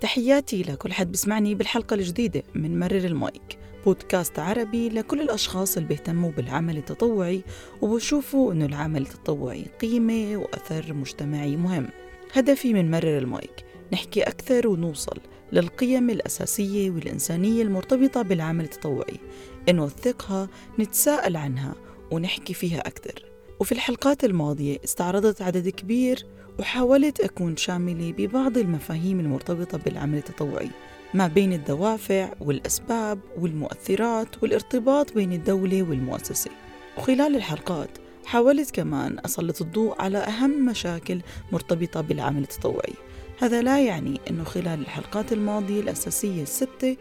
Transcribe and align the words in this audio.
تحياتي 0.00 0.62
لكل 0.62 0.92
حد 0.92 1.12
بسمعني 1.12 1.54
بالحلقة 1.54 1.94
الجديدة 1.94 2.42
من 2.54 2.78
مرر 2.78 2.96
المايك. 2.96 3.58
بودكاست 3.84 4.38
عربي 4.38 4.88
لكل 4.88 5.20
الأشخاص 5.20 5.76
اللي 5.76 5.88
بيهتموا 5.88 6.30
بالعمل 6.30 6.76
التطوعي 6.76 7.42
وبشوفوا 7.82 8.52
أنه 8.52 8.64
العمل 8.64 9.02
التطوعي 9.02 9.64
قيمة 9.80 10.36
وأثر 10.36 10.92
مجتمعي 10.92 11.56
مهم. 11.56 11.88
هدفي 12.32 12.74
من 12.74 12.90
مرر 12.90 13.18
المايك 13.18 13.64
نحكي 13.92 14.22
أكثر 14.22 14.68
ونوصل 14.68 15.18
للقيم 15.52 16.10
الأساسية 16.10 16.90
والإنسانية 16.90 17.62
المرتبطة 17.62 18.22
بالعمل 18.22 18.64
التطوعي. 18.64 19.20
نوثقها 19.68 20.48
نتساءل 20.78 21.36
عنها 21.36 21.74
ونحكي 22.10 22.54
فيها 22.54 22.78
أكثر. 22.78 23.24
وفي 23.60 23.72
الحلقات 23.72 24.24
الماضية 24.24 24.78
استعرضت 24.84 25.42
عدد 25.42 25.68
كبير 25.68 26.26
وحاولت 26.58 27.20
أكون 27.20 27.56
شاملة 27.56 28.14
ببعض 28.18 28.58
المفاهيم 28.58 29.20
المرتبطة 29.20 29.78
بالعمل 29.78 30.18
التطوعي 30.18 30.70
ما 31.14 31.26
بين 31.26 31.52
الدوافع 31.52 32.32
والأسباب 32.40 33.18
والمؤثرات 33.38 34.42
والارتباط 34.42 35.12
بين 35.12 35.32
الدولة 35.32 35.82
والمؤسسة. 35.82 36.50
وخلال 36.98 37.36
الحلقات 37.36 37.90
حاولت 38.24 38.70
كمان 38.70 39.16
أسلط 39.24 39.62
الضوء 39.62 40.02
على 40.02 40.18
أهم 40.18 40.66
مشاكل 40.66 41.20
مرتبطة 41.52 42.00
بالعمل 42.00 42.42
التطوعي. 42.42 42.94
هذا 43.38 43.62
لا 43.62 43.84
يعني 43.84 44.20
أنه 44.30 44.44
خلال 44.44 44.80
الحلقات 44.80 45.32
الماضية 45.32 45.80
الأساسية 45.80 46.42
الستة 46.42 46.96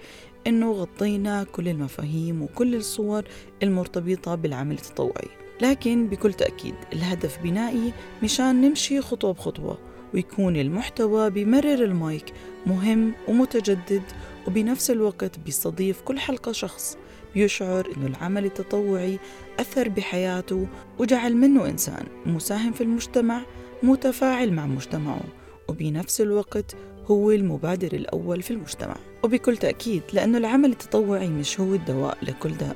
أنه 0.48 0.72
غطينا 0.72 1.44
كل 1.44 1.68
المفاهيم 1.68 2.42
وكل 2.42 2.76
الصور 2.76 3.24
المرتبطة 3.64 4.36
بالعمل 4.36 4.76
التطوعي. 4.76 5.45
لكن 5.62 6.08
بكل 6.08 6.34
تأكيد 6.34 6.76
الهدف 6.94 7.40
بنائي 7.44 7.94
مشان 8.24 8.62
نمشي 8.62 9.02
خطوة 9.02 9.34
بخطوة 9.34 9.78
ويكون 10.14 10.56
المحتوى 10.56 11.30
بمرر 11.30 11.84
المايك 11.84 12.26
مهم 12.66 13.14
ومتجدد 13.28 14.04
وبنفس 14.48 14.92
الوقت 14.92 15.40
بيستضيف 15.40 16.02
كل 16.02 16.20
حلقة 16.20 16.52
شخص 16.52 16.98
بيشعر 17.34 17.88
إنه 17.98 18.08
العمل 18.08 18.46
التطوعي 18.46 19.20
أثر 19.60 19.90
بحياته 19.90 20.68
وجعل 21.00 21.36
منه 21.36 21.66
إنسان 21.70 22.06
مساهم 22.26 22.72
في 22.72 22.82
المجتمع 22.82 23.42
متفاعل 23.84 24.54
مع 24.54 24.66
مجتمعه 24.66 25.22
وبنفس 25.68 26.22
الوقت 26.22 26.76
هو 27.12 27.32
المبادر 27.32 27.94
الأول 27.94 28.42
في 28.42 28.52
المجتمع. 28.52 28.96
وبكل 29.24 29.58
تأكيد 29.58 30.02
لأنه 30.14 30.38
العمل 30.38 30.72
التطوعي 30.72 31.28
مش 31.28 31.60
هو 31.60 31.74
الدواء 31.74 32.18
لكل 32.22 32.52
داء 32.52 32.76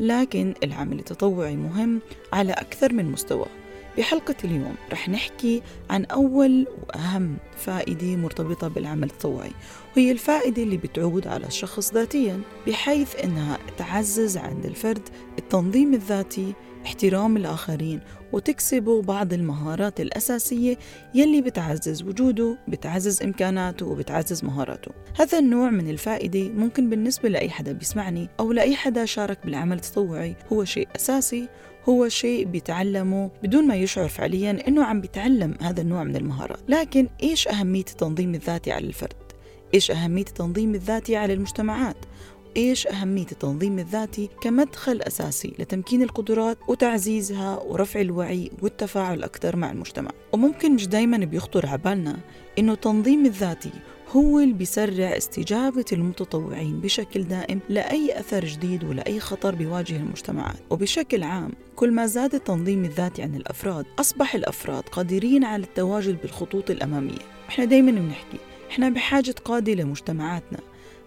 لكن 0.00 0.54
العمل 0.64 0.98
التطوعي 0.98 1.56
مهم 1.56 2.00
على 2.32 2.52
أكثر 2.52 2.92
من 2.92 3.12
مستوى. 3.12 3.46
بحلقة 3.98 4.34
اليوم 4.44 4.74
رح 4.92 5.08
نحكي 5.08 5.62
عن 5.90 6.04
أول 6.04 6.66
وأهم 6.82 7.36
فائدة 7.56 8.16
مرتبطة 8.16 8.68
بالعمل 8.68 9.04
التطوعي. 9.04 9.50
وهي 9.96 10.10
الفائدة 10.10 10.62
اللي 10.62 10.76
بتعود 10.76 11.26
على 11.26 11.46
الشخص 11.46 11.94
ذاتيا 11.94 12.40
بحيث 12.66 13.24
أنها 13.24 13.58
تعزز 13.78 14.36
عند 14.36 14.66
الفرد 14.66 15.08
التنظيم 15.38 15.94
الذاتي 15.94 16.54
احترام 16.88 17.36
الآخرين 17.36 18.00
وتكسبوا 18.32 19.02
بعض 19.02 19.32
المهارات 19.32 20.00
الأساسية 20.00 20.78
يلي 21.14 21.40
بتعزز 21.40 22.02
وجوده 22.02 22.58
بتعزز 22.68 23.22
إمكاناته 23.22 23.86
وبتعزز 23.86 24.44
مهاراته. 24.44 24.92
هذا 25.20 25.38
النوع 25.38 25.70
من 25.70 25.90
الفائدة 25.90 26.48
ممكن 26.48 26.90
بالنسبة 26.90 27.28
لأي 27.28 27.50
حدا 27.50 27.72
بيسمعني 27.72 28.28
أو 28.40 28.52
لأي 28.52 28.76
حدا 28.76 29.04
شارك 29.04 29.38
بالعمل 29.44 29.76
التطوعي. 29.76 30.36
هو 30.52 30.64
شيء 30.64 30.88
أساسي 30.96 31.48
هو 31.88 32.08
شيء 32.08 32.44
بيتعلمه 32.44 33.30
بدون 33.42 33.66
ما 33.66 33.76
يشعر 33.76 34.08
فعليا 34.08 34.68
إنه 34.68 34.84
عم 34.84 35.00
بيتعلم 35.00 35.54
هذا 35.60 35.80
النوع 35.80 36.04
من 36.04 36.16
المهارات. 36.16 36.60
لكن 36.68 37.08
إيش 37.22 37.48
أهمية 37.48 37.80
التنظيم 37.80 38.34
الذاتي 38.34 38.72
على 38.72 38.86
الفرد؟ 38.86 39.28
إيش 39.74 39.90
أهمية 39.90 40.26
التنظيم 40.28 40.74
الذاتي 40.74 41.16
على 41.16 41.32
المجتمعات؟ 41.32 41.96
إيش 42.58 42.86
أهمية 42.86 43.26
التنظيم 43.32 43.78
الذاتي 43.78 44.28
كمدخل 44.40 45.02
أساسي 45.02 45.54
لتمكين 45.58 46.02
القدرات 46.02 46.58
وتعزيزها 46.68 47.58
ورفع 47.58 48.00
الوعي 48.00 48.50
والتفاعل 48.62 49.22
أكثر 49.22 49.56
مع 49.56 49.70
المجتمع؟ 49.72 50.10
وممكن 50.32 50.74
مش 50.74 50.86
دايما 50.86 51.16
بيخطر 51.16 51.66
على 51.66 51.78
بالنا 51.78 52.16
إنه 52.58 52.72
التنظيم 52.72 53.26
الذاتي 53.26 53.70
هو 54.08 54.38
اللي 54.38 54.54
بيسرع 54.54 55.16
استجابة 55.16 55.84
المتطوعين 55.92 56.80
بشكل 56.80 57.24
دائم 57.24 57.60
لأي 57.68 58.20
أثر 58.20 58.44
جديد 58.44 58.84
ولأي 58.84 59.20
خطر 59.20 59.54
بيواجه 59.54 59.96
المجتمعات. 59.96 60.58
وبشكل 60.70 61.22
عام 61.22 61.52
كل 61.76 61.92
ما 61.92 62.06
زاد 62.06 62.34
التنظيم 62.34 62.84
الذاتي 62.84 63.22
عن 63.22 63.34
الأفراد 63.34 63.86
أصبح 63.98 64.34
الأفراد 64.34 64.82
قادرين 64.82 65.44
على 65.44 65.62
التواجد 65.62 66.20
بالخطوط 66.22 66.70
الأمامية. 66.70 67.22
إحنا 67.48 67.64
دايما 67.64 67.90
بنحكي 67.90 68.38
إحنا 68.70 68.88
بحاجة 68.88 69.34
قادة 69.44 69.72
لمجتمعاتنا. 69.72 70.58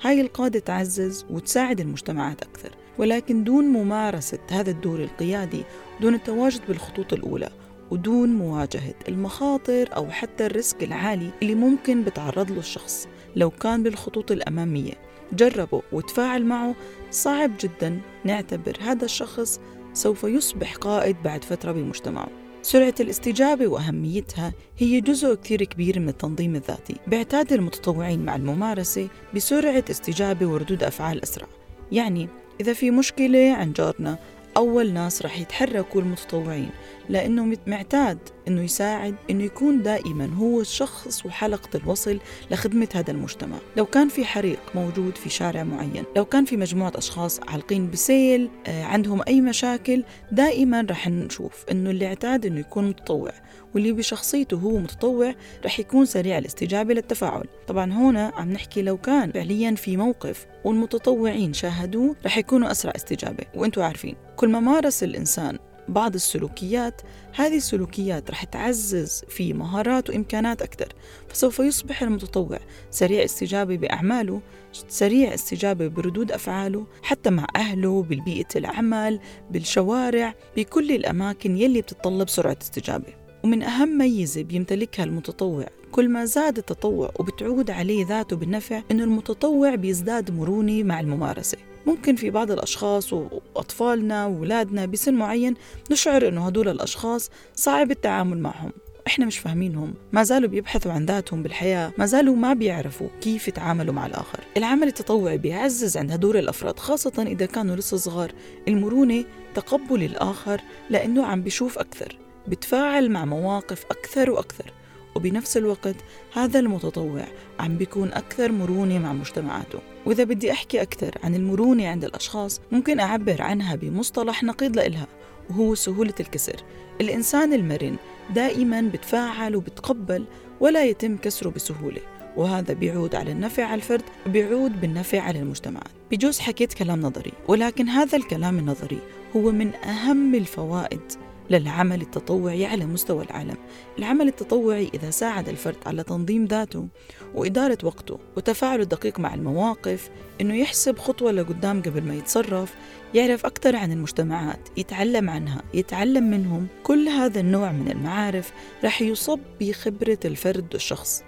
هاي 0.01 0.21
القادة 0.21 0.59
تعزز 0.59 1.25
وتساعد 1.29 1.79
المجتمعات 1.79 2.43
أكثر 2.43 2.69
ولكن 2.97 3.43
دون 3.43 3.65
ممارسة 3.65 4.39
هذا 4.51 4.71
الدور 4.71 4.99
القيادي 4.99 5.63
دون 6.01 6.13
التواجد 6.13 6.61
بالخطوط 6.67 7.13
الأولى 7.13 7.49
ودون 7.91 8.29
مواجهة 8.29 8.93
المخاطر 9.07 9.95
أو 9.95 10.09
حتى 10.09 10.45
الريسك 10.45 10.83
العالي 10.83 11.29
اللي 11.41 11.55
ممكن 11.55 12.03
بتعرض 12.03 12.51
له 12.51 12.59
الشخص. 12.59 13.07
لو 13.35 13.49
كان 13.49 13.83
بالخطوط 13.83 14.31
الأمامية 14.31 14.93
جربه 15.33 15.81
وتفاعل 15.91 16.45
معه. 16.45 16.75
صعب 17.11 17.51
جدا 17.59 18.01
نعتبر 18.25 18.77
هذا 18.81 19.05
الشخص 19.05 19.59
سوف 19.93 20.23
يصبح 20.23 20.75
قائد 20.75 21.15
بعد 21.23 21.43
فترة 21.43 21.71
بمجتمعه. 21.71 22.40
سرعة 22.61 22.95
الاستجابة 22.99 23.67
وأهميتها 23.67 24.53
هي 24.77 25.01
جزء 25.01 25.35
كثير 25.35 25.63
كبير 25.63 25.99
من 25.99 26.09
التنظيم 26.09 26.55
الذاتي 26.55 26.95
بيعتاد 27.07 27.53
المتطوعين 27.53 28.25
مع 28.25 28.35
الممارسة 28.35 29.07
بسرعة 29.35 29.83
استجابة 29.89 30.45
وردود 30.45 30.83
أفعال 30.83 31.23
أسرع. 31.23 31.47
يعني 31.91 32.27
إذا 32.61 32.73
في 32.73 32.91
مشكلة 32.91 33.53
عن 33.53 33.73
جارنا 33.73 34.17
أول 34.57 34.93
ناس 34.93 35.21
رح 35.21 35.39
يتحركوا 35.39 36.01
المتطوعين. 36.01 36.69
لأنه 37.11 37.57
معتاد 37.67 38.17
أنه 38.47 38.61
يساعد 38.61 39.15
أنه 39.29 39.43
يكون 39.43 39.81
دائما 39.83 40.25
هو 40.25 40.61
الشخص 40.61 41.25
وحلقة 41.25 41.77
الوصل 41.77 42.19
لخدمة 42.51 42.87
هذا 42.95 43.11
المجتمع. 43.11 43.57
لو 43.77 43.85
كان 43.85 44.07
في 44.07 44.25
حريق 44.25 44.59
موجود 44.75 45.15
في 45.15 45.29
شارع 45.29 45.63
معين 45.63 46.03
لو 46.15 46.25
كان 46.25 46.45
في 46.45 46.57
مجموعة 46.57 46.91
أشخاص 46.95 47.39
عالقين 47.47 47.89
بسيل 47.89 48.49
آه، 48.67 48.83
عندهم 48.83 49.21
أي 49.27 49.41
مشاكل 49.41 50.03
دائما 50.31 50.81
رح 50.89 51.07
نشوف 51.07 51.65
أنه 51.71 51.89
اللي 51.89 52.07
اعتاد 52.07 52.45
أنه 52.45 52.59
يكون 52.59 52.89
متطوع 52.89 53.31
واللي 53.73 53.91
بشخصيته 53.91 54.57
هو 54.57 54.77
متطوع 54.77 55.35
رح 55.65 55.79
يكون 55.79 56.05
سريع 56.05 56.37
الاستجابة 56.37 56.93
للتفاعل. 56.93 57.45
طبعا 57.67 57.93
هنا 57.93 58.31
عم 58.35 58.51
نحكي 58.51 58.81
لو 58.81 58.97
كان 58.97 59.31
فعليا 59.31 59.75
في 59.75 59.97
موقف 59.97 60.45
والمتطوعين 60.65 61.53
شاهدوه 61.53 62.15
رح 62.25 62.37
يكونوا 62.37 62.71
أسرع 62.71 62.93
استجابة. 62.95 63.43
وأنتم 63.55 63.81
عارفين 63.81 64.15
كل 64.35 64.49
ما 64.49 64.59
مارس 64.59 65.03
الإنسان 65.03 65.57
بعض 65.91 66.13
السلوكيات. 66.15 67.01
هذه 67.35 67.57
السلوكيات 67.57 68.31
رح 68.31 68.43
تعزز 68.43 69.23
في 69.29 69.53
مهارات 69.53 70.09
وإمكانات 70.09 70.61
أكثر 70.61 70.93
فسوف 71.29 71.59
يصبح 71.59 72.01
المتطوع 72.01 72.59
سريع 72.89 73.23
استجابة 73.23 73.77
بأعماله 73.77 74.41
سريع 74.87 75.33
استجابة 75.33 75.87
بردود 75.87 76.31
أفعاله 76.31 76.87
حتى 77.03 77.29
مع 77.29 77.47
أهله 77.55 78.03
بالبيئة 78.03 78.47
العمل 78.55 79.19
بالشوارع 79.51 80.35
بكل 80.57 80.91
الأماكن 80.91 81.57
يلي 81.57 81.81
بتتطلب 81.81 82.29
سرعة 82.29 82.57
استجابة. 82.61 83.20
ومن 83.43 83.63
أهم 83.63 83.97
ميزة 83.97 84.41
بيمتلكها 84.41 85.03
المتطوع 85.03 85.65
كل 85.91 86.09
ما 86.09 86.25
زاد 86.25 86.57
التطوع 86.57 87.11
وبتعود 87.19 87.71
عليه 87.71 88.05
ذاته 88.07 88.35
بالنفع 88.35 88.81
إنه 88.91 89.03
المتطوع 89.03 89.75
بيزداد 89.75 90.31
مرونة 90.31 90.83
مع 90.83 90.99
الممارسة. 90.99 91.57
ممكن 91.85 92.15
في 92.15 92.29
بعض 92.29 92.51
الأشخاص 92.51 93.13
وأطفالنا 93.13 94.25
وأولادنا 94.25 94.85
بسن 94.85 95.13
معين 95.13 95.53
نشعر 95.91 96.27
إنه 96.27 96.47
هدول 96.47 96.67
الأشخاص 96.69 97.29
صعب 97.55 97.91
التعامل 97.91 98.39
معهم. 98.39 98.71
إحنا 99.07 99.25
مش 99.25 99.39
فاهمينهم. 99.39 99.93
ما 100.11 100.23
زالوا 100.23 100.49
بيبحثوا 100.49 100.91
عن 100.91 101.05
ذاتهم 101.05 101.43
بالحياة. 101.43 101.91
ما 101.97 102.05
زالوا 102.05 102.35
ما 102.35 102.53
بيعرفوا 102.53 103.07
كيف 103.21 103.47
يتعاملوا 103.47 103.93
مع 103.93 104.05
الآخر. 104.05 104.39
العمل 104.57 104.87
التطوعي 104.87 105.37
بيعزز 105.37 105.97
عند 105.97 106.11
هدول 106.11 106.37
الأفراد 106.37 106.79
خاصة 106.79 107.23
إذا 107.27 107.45
كانوا 107.45 107.75
لسه 107.75 107.97
صغار. 107.97 108.31
المرونة 108.67 109.25
تقبل 109.55 110.03
الآخر 110.03 110.61
لأنه 110.89 111.25
عم 111.25 111.41
بيشوف 111.41 111.77
أكثر. 111.77 112.17
بتفاعل 112.47 113.09
مع 113.09 113.25
مواقف 113.25 113.85
أكثر 113.85 114.31
وأكثر 114.31 114.73
وبنفس 115.15 115.57
الوقت 115.57 115.95
هذا 116.33 116.59
المتطوع 116.59 117.25
عم 117.59 117.77
بيكون 117.77 118.13
أكثر 118.13 118.51
مرونة 118.51 118.99
مع 118.99 119.13
مجتمعاته. 119.13 119.79
وإذا 120.05 120.23
بدي 120.23 120.51
أحكي 120.51 120.81
أكثر 120.81 121.17
عن 121.23 121.35
المرونة 121.35 121.87
عند 121.87 122.05
الأشخاص 122.05 122.61
ممكن 122.71 122.99
أعبر 122.99 123.41
عنها 123.41 123.75
بمصطلح 123.75 124.43
نقيض 124.43 124.75
لإلها 124.75 125.07
وهو 125.49 125.75
سهولة 125.75 126.13
الكسر. 126.19 126.63
الإنسان 127.01 127.53
المرن 127.53 127.95
دائما 128.35 128.81
بتفاعل 128.81 129.55
وبتقبل 129.55 130.25
ولا 130.59 130.85
يتم 130.85 131.17
كسره 131.17 131.49
بسهولة 131.49 132.01
وهذا 132.37 132.73
بيعود 132.73 133.15
على 133.15 133.31
النفع 133.31 133.63
على 133.63 133.75
الفرد 133.75 134.03
وبيعود 134.27 134.81
بالنفع 134.81 135.21
على 135.21 135.39
المجتمعات 135.39 135.91
بجوز 136.11 136.39
حكيت 136.39 136.73
كلام 136.73 137.01
نظري 137.01 137.31
ولكن 137.47 137.89
هذا 137.89 138.17
الكلام 138.17 138.57
النظري 138.57 138.99
هو 139.35 139.51
من 139.51 139.75
أهم 139.75 140.35
الفوائد 140.35 141.01
للعمل 141.51 142.01
التطوعي 142.01 142.65
على 142.65 142.85
مستوى 142.85 143.23
العالم. 143.23 143.57
العمل 143.99 144.27
التطوعي 144.27 144.89
إذا 144.93 145.09
ساعد 145.09 145.49
الفرد 145.49 145.77
على 145.85 146.03
تنظيم 146.03 146.45
ذاته 146.45 146.87
وإدارة 147.35 147.77
وقته 147.83 148.19
وتفاعله 148.37 148.83
الدقيق 148.83 149.19
مع 149.19 149.33
المواقف 149.33 150.09
إنه 150.41 150.55
يحسب 150.55 150.99
خطوة 150.99 151.31
لقدام 151.31 151.81
قبل 151.81 152.03
ما 152.03 152.15
يتصرف 152.15 152.73
يعرف 153.13 153.45
أكثر 153.45 153.75
عن 153.75 153.91
المجتمعات 153.91 154.69
يتعلم 154.77 155.29
عنها 155.29 155.61
يتعلم 155.73 156.23
منهم 156.23 156.67
كل 156.83 157.07
هذا 157.07 157.39
النوع 157.39 157.71
من 157.71 157.91
المعارف 157.91 158.53
رح 158.83 159.01
يصب 159.01 159.39
بخبرة 159.59 160.19
الفرد 160.25 160.73
والشخص. 160.73 161.23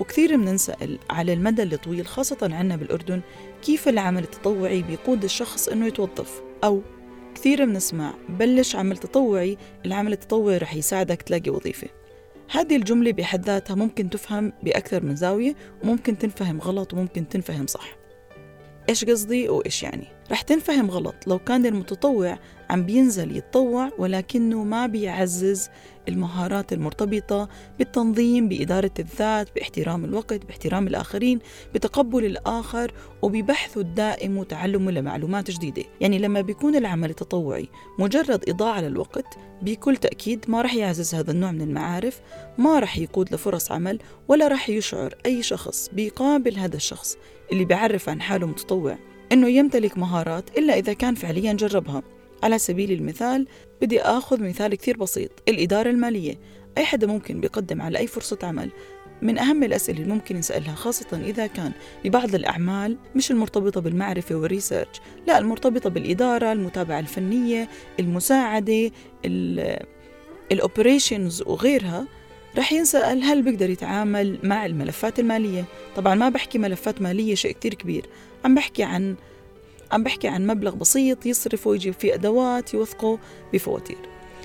وكثير 0.00 0.36
بننسأل 0.36 0.98
على 1.10 1.32
المدى 1.32 1.62
الطويل 1.62 2.06
خاصة 2.06 2.38
عنا 2.42 2.76
بالأردن 2.76 3.20
كيف 3.62 3.88
العمل 3.88 4.22
التطوعي 4.22 4.82
بيقود 4.82 5.24
الشخص 5.24 5.68
إنه 5.68 5.86
يتوظف 5.86 6.42
أو 6.64 6.82
كثير 7.36 7.64
بنسمع 7.64 8.14
بلش 8.28 8.76
عمل 8.76 8.96
تطوعي 8.96 9.58
العمل 9.86 10.12
التطوعي 10.12 10.58
رح 10.58 10.74
يساعدك 10.74 11.22
تلاقي 11.22 11.50
وظيفة. 11.50 11.88
هذه 12.50 12.76
الجملة 12.76 13.12
بحد 13.12 13.44
ذاتها 13.44 13.74
ممكن 13.74 14.10
تفهم 14.10 14.52
بأكثر 14.62 15.04
من 15.04 15.16
زاوية 15.16 15.54
وممكن 15.82 16.18
تنفهم 16.18 16.60
غلط 16.60 16.92
وممكن 16.94 17.28
تنفهم 17.28 17.66
صح. 17.66 17.96
إيش 18.88 19.04
قصدي 19.04 19.48
وإيش 19.48 19.82
يعني؟ 19.82 20.06
رح 20.30 20.42
تنفهم 20.42 20.90
غلط 20.90 21.14
لو 21.26 21.38
كان 21.38 21.66
المتطوع 21.66 22.38
عم 22.70 22.82
بينزل 22.82 23.36
يتطوع 23.36 23.90
ولكنه 23.98 24.64
ما 24.64 24.86
بيعزز 24.86 25.70
المهارات 26.08 26.72
المرتبطة 26.72 27.48
بالتنظيم 27.78 28.48
بإدارة 28.48 28.90
الذات 28.98 29.54
باحترام 29.54 30.04
الوقت 30.04 30.46
باحترام 30.46 30.86
الآخرين 30.86 31.38
بتقبل 31.74 32.24
الآخر 32.24 32.92
وببحثه 33.22 33.80
الدائم 33.80 34.36
وتعلمه 34.36 34.90
لمعلومات 34.90 35.50
جديدة. 35.50 35.82
يعني 36.00 36.18
لما 36.18 36.40
بيكون 36.40 36.76
العمل 36.76 37.10
التطوعي 37.10 37.68
مجرد 37.98 38.48
إضاعة 38.48 38.80
للوقت 38.80 39.38
بكل 39.62 39.96
تأكيد 39.96 40.44
ما 40.48 40.62
رح 40.62 40.74
يعزز 40.74 41.14
هذا 41.14 41.30
النوع 41.30 41.52
من 41.52 41.60
المعارف 41.60 42.20
ما 42.58 42.78
رح 42.78 42.98
يقود 42.98 43.34
لفرص 43.34 43.72
عمل 43.72 43.98
ولا 44.28 44.48
رح 44.48 44.68
يشعر 44.68 45.14
أي 45.26 45.42
شخص 45.42 45.90
بيقابل 45.92 46.56
هذا 46.56 46.76
الشخص 46.76 47.16
اللي 47.52 47.64
بيعرف 47.64 48.08
عن 48.08 48.20
حاله 48.20 48.46
متطوع 48.46 48.98
إنه 49.32 49.48
يمتلك 49.48 49.98
مهارات 49.98 50.58
إلا 50.58 50.74
إذا 50.74 50.92
كان 50.92 51.14
فعليا 51.14 51.52
جربها. 51.52 52.02
على 52.42 52.58
سبيل 52.58 52.92
المثال 52.92 53.46
بدي 53.82 54.00
آخذ 54.00 54.42
مثال 54.42 54.74
كثير 54.74 54.96
بسيط 54.96 55.30
الإدارة 55.48 55.90
المالية. 55.90 56.38
أي 56.78 56.84
حدا 56.84 57.06
ممكن 57.06 57.40
بيقدم 57.40 57.82
على 57.82 57.98
أي 57.98 58.06
فرصة 58.06 58.38
عمل. 58.42 58.70
من 59.22 59.38
أهم 59.38 59.62
الأسئلة 59.62 59.98
اللي 60.00 60.14
ممكن 60.14 60.36
نسألها 60.36 60.74
خاصة 60.74 61.20
إذا 61.24 61.46
كان 61.46 61.72
ببعض 62.04 62.34
الأعمال 62.34 62.96
مش 63.14 63.30
المرتبطة 63.30 63.80
بالمعرفة 63.80 64.34
وال 64.34 64.47
research 64.47 65.00
لا 65.26 65.38
المرتبطة 65.38 65.90
بالإدارة 65.90 66.52
المتابعة 66.52 67.00
الفنية 67.00 67.68
المساعدة 68.00 68.90
ال 70.52 70.60
operations 70.60 71.42
وغيرها. 71.42 72.06
رح 72.58 72.72
ينسأل 72.72 73.22
هل 73.22 73.42
بيقدر 73.42 73.70
يتعامل 73.70 74.38
مع 74.42 74.66
الملفات 74.66 75.18
المالية. 75.18 75.64
طبعا 75.96 76.14
ما 76.14 76.28
بحكي 76.28 76.58
ملفات 76.58 77.02
مالية 77.02 77.34
شيء 77.34 77.52
كتير 77.52 77.74
كبير 77.74 78.06
عم 78.44 78.54
بحكي 78.54 78.82
عن 78.82 79.16
عم 79.92 80.02
بحكي 80.02 80.28
عن 80.28 80.46
مبلغ 80.46 80.74
بسيط 80.74 81.26
يصرف 81.26 81.66
ويجيب 81.66 81.94
فيه 81.94 82.14
أدوات 82.14 82.74
يوثقه 82.74 83.18
بفواتير. 83.52 83.98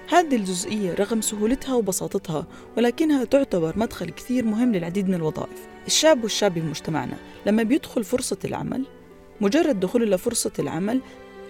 هذه 0.09 0.35
الجزئية 0.35 0.93
رغم 0.93 1.21
سهولتها 1.21 1.75
وبساطتها 1.75 2.47
ولكنها 2.77 3.23
تعتبر 3.23 3.79
مدخل 3.79 4.09
كثير 4.09 4.45
مهم 4.45 4.71
للعديد 4.71 5.07
من 5.07 5.13
الوظائف. 5.13 5.67
الشاب 5.87 6.23
والشابة 6.23 6.61
بمجتمعنا 6.61 7.17
لما 7.45 7.63
بيدخل 7.63 8.03
فرصة 8.03 8.37
العمل 8.45 8.85
مجرد 9.41 9.79
دخوله 9.79 10.05
لفرصة 10.05 10.51
العمل 10.59 11.01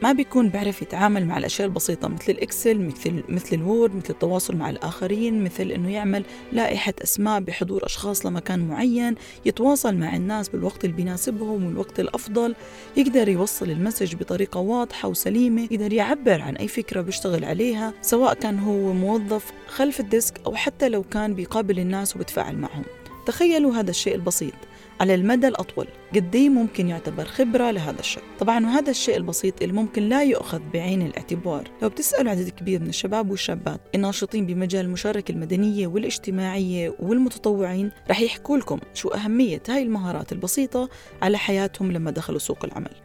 ما 0.01 0.11
بيكون 0.11 0.49
بيعرف 0.49 0.81
يتعامل 0.81 1.25
مع 1.25 1.37
الأشياء 1.37 1.67
البسيطة 1.67 2.07
مثل 2.07 2.31
ال 2.31 2.39
Excel 2.39 2.79
مثل 2.79 3.23
مثل 3.29 3.55
ال 3.55 3.63
Word 3.63 3.95
مثل 3.95 4.09
التواصل 4.09 4.55
مع 4.55 4.69
الآخرين 4.69 5.43
مثل 5.43 5.71
إنه 5.71 5.91
يعمل 5.91 6.23
لائحة 6.51 6.93
أسماء 7.03 7.39
بحضور 7.39 7.85
أشخاص 7.85 8.25
لمكان 8.25 8.67
معين 8.67 9.15
يتواصل 9.45 9.95
مع 9.95 10.15
الناس 10.15 10.49
بالوقت 10.49 10.85
اللي 10.85 10.95
بيناسبهم 10.95 11.65
والوقت 11.65 11.99
الأفضل 11.99 12.55
يقدر 12.97 13.29
يوصل 13.29 13.69
ال 13.69 13.75
message 13.75 14.15
بطريقة 14.15 14.59
واضحة 14.59 15.09
وسليمة 15.09 15.67
يقدر 15.71 15.93
يعبر 15.93 16.41
عن 16.41 16.55
أي 16.55 16.67
فكرة 16.67 17.01
بيشتغل 17.01 17.45
عليها 17.45 17.93
سواء 18.01 18.33
كان 18.33 18.59
هو 18.59 18.93
موظف 18.93 19.51
خلف 19.67 19.99
ال 19.99 20.08
desk 20.08 20.41
أو 20.45 20.55
حتى 20.55 20.89
لو 20.89 21.03
كان 21.03 21.33
بيقابل 21.33 21.79
الناس 21.79 22.15
وبتفاعل 22.15 22.57
معهم. 22.57 22.83
تخيلوا 23.25 23.73
هذا 23.75 23.89
الشيء 23.89 24.15
البسيط. 24.15 24.53
على 25.01 25.15
المدى 25.15 25.47
الأطول. 25.47 25.87
قد 26.15 26.37
ممكن 26.37 26.87
يعتبر 26.87 27.25
خبرة 27.25 27.71
لهذا 27.71 27.99
الشيء. 27.99 28.23
طبعا 28.39 28.65
وهذا 28.65 28.91
الشيء 28.91 29.17
البسيط 29.17 29.61
اللي 29.61 29.73
ممكن 29.73 30.09
لا 30.09 30.23
يؤخذ 30.23 30.61
بعين 30.73 31.01
الاعتبار. 31.01 31.71
لو 31.81 31.89
بتسألوا 31.89 32.31
عدد 32.31 32.49
كبير 32.49 32.79
من 32.81 32.89
الشباب 32.89 33.29
والشابات 33.31 33.81
الناشطين 33.95 34.45
بمجال 34.45 34.85
المشاركة 34.85 35.31
المدنية 35.31 35.87
والاجتماعية 35.87 36.95
والمتطوعين 36.99 37.91
رح 38.09 38.19
يحكوا 38.19 38.57
لكم 38.57 38.79
شو 38.93 39.09
أهمية 39.09 39.63
هاي 39.69 39.83
المهارات 39.83 40.31
البسيطة 40.31 40.89
على 41.21 41.37
حياتهم 41.37 41.91
لما 41.91 42.11
دخلوا 42.11 42.39
سوق 42.39 42.65
العمل. 42.65 42.95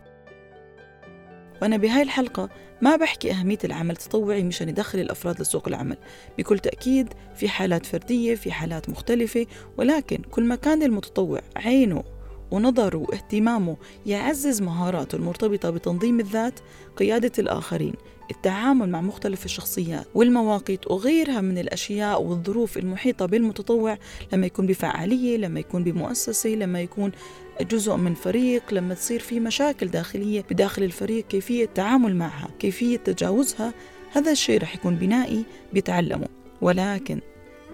وأنا 1.63 1.77
بهاي 1.77 2.03
الحلقة 2.03 2.49
ما 2.83 2.97
بحكي 2.97 3.31
أهمية 3.33 3.59
العمل 3.65 3.91
التطوعي 3.91 4.43
مشان 4.43 4.69
يدخل 4.69 4.99
الأفراد 4.99 5.41
لسوق 5.41 5.69
العمل. 5.69 5.97
بكل 6.39 6.59
تأكيد 6.59 7.09
في 7.35 7.49
حالات 7.49 7.87
فردية 7.87 8.35
في 8.35 8.53
حالات 8.53 8.89
مختلفة 8.89 9.47
ولكن 9.77 10.17
كل 10.17 10.45
ما 10.45 10.57
كان 10.57 10.83
المتطوع 10.83 11.41
عينه 11.57 12.05
ونظره 12.51 12.97
واهتمامه 12.97 13.77
يعزز 14.07 14.63
مهاراته 14.63 15.17
المرتبطة 15.17 15.71
بتنظيم 15.71 16.21
الذات 16.21 16.61
قيادة 16.97 17.33
الآخرين 17.39 17.95
التعامل 18.31 18.89
مع 18.89 19.01
مختلف 19.01 19.45
الشخصيات 19.45 20.07
والمواقيت 20.15 20.91
وغيرها 20.91 21.41
من 21.41 21.59
الأشياء 21.59 22.23
والظروف 22.23 22.79
المحيطة 22.79 23.27
بالمتطوع 23.27 23.99
لما 24.33 24.47
يكون 24.47 24.67
بفعالية 24.67 25.37
لما 25.37 25.61
يكون 25.61 25.85
بمؤسسة 25.85 26.51
لما 26.51 26.81
يكون 26.81 27.13
جزء 27.61 27.97
من 27.97 28.15
فريق 28.15 28.75
لما 28.75 28.95
تصير 28.95 29.21
في 29.21 29.41
مشاكل 29.41 29.87
داخلية 29.87 30.45
بداخل 30.51 30.83
الفريق 30.83 31.27
كيفية 31.27 31.65
التعامل 31.65 32.17
معها 32.17 32.49
كيفية 32.59 32.97
تجاوزها 32.97 33.75
هذا 34.13 34.33
الشيء 34.33 34.63
رح 34.63 34.75
يكون 34.75 34.97
بنائي 34.97 35.45
بيتعلمه 35.73 36.29
ولكن 36.61 37.21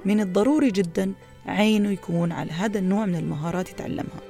من 0.04 0.20
الضروري 0.20 0.70
جدا 0.70 1.12
عينه 1.46 1.90
يكون 1.90 2.32
على 2.32 2.52
هذا 2.52 2.78
النوع 2.78 3.06
من 3.06 3.14
المهارات 3.14 3.70
يتعلمها. 3.70 4.20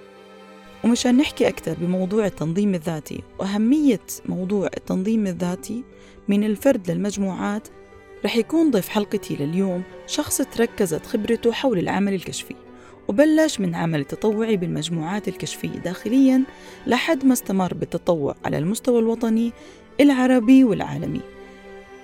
ومشان 0.85 1.17
نحكي 1.17 1.49
أكثر 1.49 1.77
بموضوع 1.81 2.27
التنظيم 2.27 2.75
الذاتي 2.75 3.23
وأهمية 3.39 4.01
موضوع 4.27 4.71
التنظيم 4.77 5.27
الذاتي 5.27 5.83
من 6.29 6.45
الفرد 6.45 6.91
للمجموعات 6.91 7.69
رح 8.25 8.37
يكون 8.37 8.71
ضيف 8.71 8.89
حلقتي 8.89 9.37
لليوم 9.37 9.83
شخص 10.07 10.43
تركزت 10.43 11.07
خبرته 11.07 11.53
حول 11.53 11.79
العمل 11.79 12.15
الكشفي 12.15 12.55
وبلش 13.09 13.61
من 13.61 13.75
عمل 13.75 14.05
تطوعي 14.05 14.57
بالمجموعات 14.57 15.29
الكشفية 15.29 15.69
داخليا 15.69 16.43
لحد 16.87 17.25
ما 17.25 17.33
استمر 17.33 17.75
بالتطوع 17.75 18.35
على 18.45 18.59
المستوى 18.59 18.99
الوطني 18.99 19.53
العربي 20.01 20.65
والعالمي. 20.65 21.21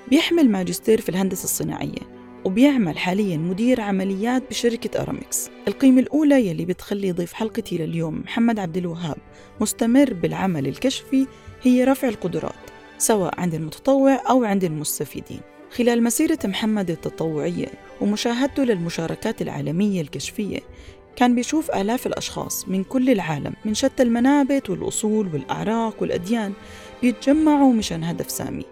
بيحمل 0.08 0.50
ماجستير 0.50 1.00
في 1.00 1.08
الهندسة 1.08 1.44
الصناعية 1.44 2.18
وبيعمل 2.44 2.98
حاليا 2.98 3.36
مدير 3.36 3.80
عمليات 3.80 4.42
بشركة 4.50 5.02
أرامكس. 5.02 5.50
القيمة 5.68 6.00
الأولى 6.00 6.46
يلي 6.46 6.64
بتخلي 6.64 7.12
ضيف 7.12 7.32
حلقتي 7.32 7.78
لليوم 7.78 8.20
محمد 8.24 8.58
عبد 8.58 8.76
الوهاب 8.76 9.18
مستمر 9.60 10.14
بالعمل 10.14 10.66
الكشفي 10.66 11.26
هي 11.62 11.84
رفع 11.84 12.08
القدرات. 12.08 12.67
سواء 12.98 13.40
عند 13.40 13.54
المتطوع 13.54 14.30
أو 14.30 14.44
عند 14.44 14.64
المستفيدين. 14.64 15.40
خلال 15.70 16.02
مسيرة 16.02 16.38
محمد 16.44 16.90
التطوعية 16.90 17.66
ومشاهدته 18.00 18.62
للمشاركات 18.64 19.42
العالمية 19.42 20.00
الكشفية 20.00 20.60
كان 21.16 21.34
بيشوف 21.34 21.70
آلاف 21.70 22.06
الأشخاص 22.06 22.68
من 22.68 22.84
كل 22.84 23.10
العالم 23.10 23.52
من 23.64 23.74
شتى 23.74 24.02
المنابت 24.02 24.70
والأصول 24.70 25.28
والأعراق 25.34 26.02
والأديان 26.02 26.52
بيتجمعوا 27.02 27.72
مشان 27.72 28.04
هدف 28.04 28.30
سامي. 28.30 28.64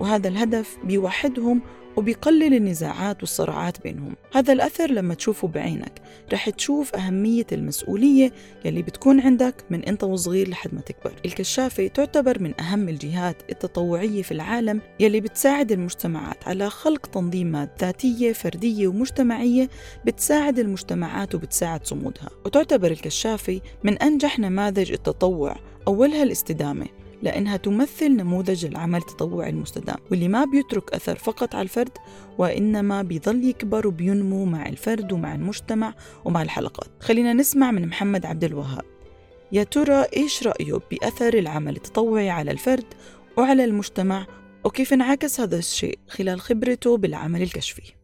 وهذا 0.00 0.28
الهدف 0.28 0.76
بيوحدهم 0.84 1.60
وبيقلل 1.96 2.54
النزاعات 2.54 3.20
والصراعات 3.20 3.82
بينهم. 3.82 4.16
هذا 4.34 4.52
الأثر 4.52 4.90
لما 4.90 5.14
تشوفه 5.14 5.48
بعينك 5.48 6.02
رح 6.32 6.50
تشوف 6.50 6.96
أهمية 6.96 7.46
المسؤولية 7.52 8.32
يلي 8.64 8.82
بتكون 8.82 9.20
عندك 9.20 9.54
من 9.70 9.84
أنت 9.84 10.04
وصغير 10.04 10.48
لحد 10.48 10.74
ما 10.74 10.80
تكبر. 10.80 11.12
الكشافة 11.24 11.86
تعتبر 11.86 12.42
من 12.42 12.60
أهم 12.60 12.88
الجهات 12.88 13.36
التطوعية 13.50 14.22
في 14.22 14.32
العالم 14.32 14.80
يلي 15.00 15.20
بتساعد 15.20 15.72
المجتمعات 15.72 16.48
على 16.48 16.70
خلق 16.70 17.06
تنظيمات 17.06 17.70
ذاتية 17.80 18.32
فردية 18.32 18.88
ومجتمعية 18.88 19.68
بتساعد 20.04 20.58
المجتمعات 20.58 21.34
وبتساعد 21.34 21.86
صمودها. 21.86 22.30
وتعتبر 22.44 22.90
الكشافة 22.90 23.60
من 23.84 23.98
أنجح 23.98 24.38
نماذج 24.38 24.92
التطوع 24.92 25.56
أولها 25.88 26.22
الاستدامة. 26.22 26.86
لأنها 27.22 27.56
تمثل 27.56 28.08
نموذج 28.08 28.64
العمل 28.64 28.98
التطوعي 28.98 29.50
المستدام 29.50 29.96
واللي 30.10 30.28
ما 30.28 30.44
بيترك 30.44 30.94
أثر 30.94 31.16
فقط 31.16 31.54
على 31.54 31.62
الفرد 31.62 31.98
وإنما 32.38 33.02
بيظل 33.02 33.44
يكبر 33.44 33.86
وبينمو 33.86 34.44
مع 34.44 34.66
الفرد 34.66 35.12
ومع 35.12 35.34
المجتمع 35.34 35.94
ومع 36.24 36.42
الحلقات. 36.42 36.88
خلينا 37.00 37.32
نسمع 37.32 37.70
من 37.70 37.88
محمد 37.88 38.26
عبد 38.26 38.44
الوهاب. 38.44 38.84
يا 39.52 39.62
ترى 39.62 40.04
إيش 40.16 40.46
رأيه 40.46 40.80
بأثر 40.90 41.34
العمل 41.34 41.76
التطوعي 41.76 42.30
على 42.30 42.50
الفرد 42.50 42.86
وعلى 43.36 43.64
المجتمع 43.64 44.26
وكيف 44.64 44.92
انعكس 44.92 45.40
هذا 45.40 45.58
الشيء 45.58 45.98
خلال 46.08 46.40
خبرته 46.40 46.96
بالعمل 46.96 47.42
الكشفي؟ 47.42 47.95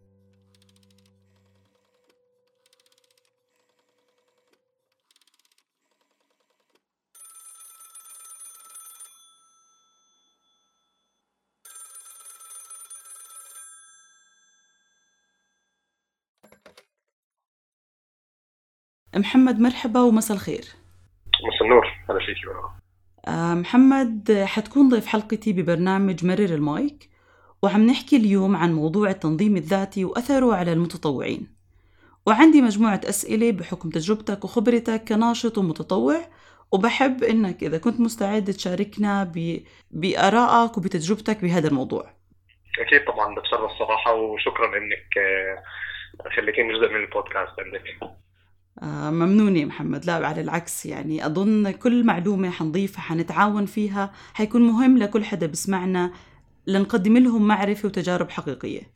محمد 19.17 19.61
مرحبا 19.61 20.01
ومساء 20.01 20.37
الخير. 20.37 20.65
مساء 21.49 21.63
النور. 21.65 21.87
هلا 22.11 22.19
فيك. 22.19 22.37
آه، 23.29 23.55
محمد 23.55 24.45
حتكون 24.47 24.89
ضيف 24.89 25.07
حلقتي 25.07 25.53
ببرنامج 25.53 26.27
مرر 26.27 26.45
المايك 26.45 27.11
وعم 27.63 27.87
نحكي 27.87 28.17
اليوم 28.17 28.57
عن 28.57 28.73
موضوع 28.73 29.11
التنظيم 29.11 29.57
الذاتي 29.57 30.05
وأثره 30.05 30.55
على 30.55 30.73
المتطوعين. 30.73 31.47
وعندي 32.27 32.63
مجموعة 32.63 33.01
أسئلة 33.05 33.53
بحكم 33.53 33.91
تجربتك 33.91 34.45
وخبرتك 34.45 35.05
كناشط 35.09 35.59
ومتطوع 35.59 36.17
وبحب 36.73 37.25
إنك 37.25 37.63
إذا 37.63 37.79
كنت 37.79 38.01
مستعد 38.01 38.45
تشاركنا 38.45 39.25
ب... 39.35 39.61
بآرائك 39.91 40.79
وبتجربتك 40.79 41.43
بهذا 41.43 41.69
الموضوع. 41.69 42.15
أكيد 42.81 43.05
طبعا 43.05 43.35
بتشرف 43.35 43.71
صراحة 43.79 44.15
وشكرا 44.15 44.67
إنك 44.67 45.19
آه، 45.19 45.63
خليتيني 46.37 46.73
جزء 46.73 46.89
من 46.89 47.05
البودكاست 47.05 47.61
عندك. 47.61 48.17
ممنون 48.83 49.57
يا 49.57 49.65
محمد. 49.65 50.05
لا 50.05 50.27
على 50.27 50.41
العكس 50.41 50.87
يعني 50.87 51.27
أظن 51.27 51.71
كل 51.71 52.05
معلومة 52.05 52.51
حنضيفها 52.51 53.01
حنتعاون 53.01 53.67
فيها 53.67 54.13
حيكون 54.35 54.63
مهم 54.63 54.99
لكل 54.99 55.25
حدا 55.25 55.47
بسمعنا 55.47 56.13
لنقدم 56.67 57.19
لهم 57.19 57.49
معرفة 57.49 57.87
وتجارب 57.87 58.31
حقيقية. 58.31 58.93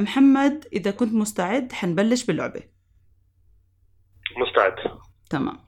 محمد 0.00 0.66
إذا 0.72 0.90
كنت 0.90 1.14
مستعد 1.14 1.72
حنبلش 1.72 2.24
باللعبة 2.24 2.62
مستعد. 4.36 4.74
تمام. 5.30 5.58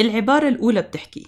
العبارة 0.00 0.48
الأولى 0.48 0.82
بتحكي 0.82 1.26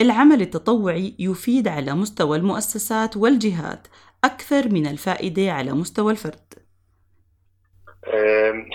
العمل 0.00 0.42
التطوعي 0.42 1.16
يفيد 1.18 1.68
على 1.68 1.94
مستوى 1.94 2.36
المؤسسات 2.36 3.16
والجهات 3.16 3.88
أكثر 4.24 4.68
من 4.68 4.86
الفائدة 4.86 5.52
على 5.52 5.72
مستوى 5.72 6.12
الفرد. 6.12 6.65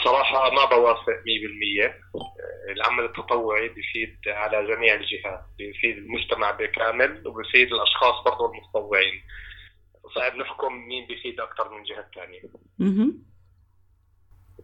صراحة 0.03 0.49
ما 0.49 0.65
بوافق 0.65 1.13
100% 1.13 1.93
العمل 2.69 3.05
التطوعي 3.05 3.69
بيفيد 3.69 4.17
على 4.27 4.67
جميع 4.75 4.93
الجهات 4.93 5.41
بيفيد 5.57 5.97
المجتمع 5.97 6.51
بكامل 6.51 7.27
وبيفيد 7.27 7.73
الأشخاص 7.73 8.23
برضه 8.23 8.51
المتطوعين. 8.51 9.23
صعب 10.15 10.35
نحكم 10.35 10.73
مين 10.73 11.07
بيفيد 11.07 11.39
أكثر 11.39 11.69
من 11.69 11.83
جهة 11.83 12.05
ثانية 12.15 12.41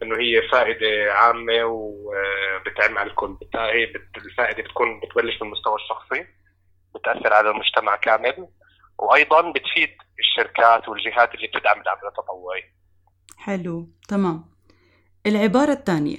إنه 0.03 0.17
هي 0.17 0.41
فائدة 0.51 1.13
عامة 1.13 1.63
وبتعم 1.65 2.98
على 2.98 3.10
الكل. 3.10 3.34
بالتالي 3.34 3.84
الفائدة 4.17 4.63
بتكون 4.63 5.00
بتبلش 5.00 5.41
من 5.41 5.48
المستوى 5.48 5.75
الشخصي 5.75 6.25
بتأثر 6.96 7.34
على 7.34 7.50
المجتمع 7.50 7.96
كامل 7.96 8.48
وأيضا 9.00 9.51
بتفيد 9.51 9.89
الشركات 10.19 10.89
والجهات 10.89 11.36
اللي 11.36 11.48
بتدعم 11.48 11.81
العمل 11.81 12.01
التطوعي. 12.07 12.63
حلو 13.38 13.88
تمام. 14.07 14.56
العبارة 15.27 15.72
الثانية 15.72 16.17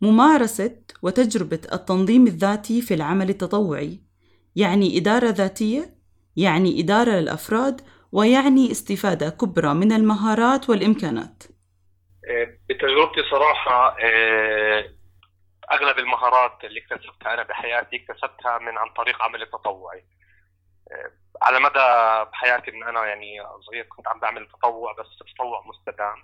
ممارسة 0.00 0.76
وتجربة 1.02 1.60
التنظيم 1.72 2.26
الذاتي 2.26 2.82
في 2.82 2.94
العمل 2.94 3.28
التطوعي 3.30 4.00
يعني 4.56 4.98
إدارة 4.98 5.28
ذاتية 5.28 5.94
يعني 6.36 6.80
إدارة 6.80 7.10
للأفراد 7.10 7.80
ويعني 8.12 8.70
استفادة 8.70 9.30
كبرى 9.30 9.74
من 9.74 9.92
المهارات 9.92 10.70
والإمكانات. 10.70 11.42
آه، 12.30 12.58
بتجربتي 12.68 13.22
صراحة 13.30 13.96
آه، 14.02 14.84
أغلب 15.72 15.98
المهارات 15.98 16.64
اللي 16.64 16.80
اكتسبتها 16.80 17.34
أنا 17.34 17.42
بحياتي 17.42 17.96
اكتسبتها 17.96 18.58
من 18.58 18.78
عن 18.78 18.88
طريق 18.96 19.22
عمل 19.22 19.42
التطوعي 19.42 20.04
آه، 20.92 21.10
على 21.42 21.60
مدى 21.60 21.84
بحياتي 22.30 22.70
من 22.70 22.82
أنا 22.82 23.06
يعني 23.06 23.42
صغير 23.66 23.84
كنت 23.84 24.08
عم 24.08 24.20
بعمل 24.20 24.48
تطوع 24.48 24.92
بس 24.92 25.34
تطوع 25.34 25.64
مستدام. 25.66 26.16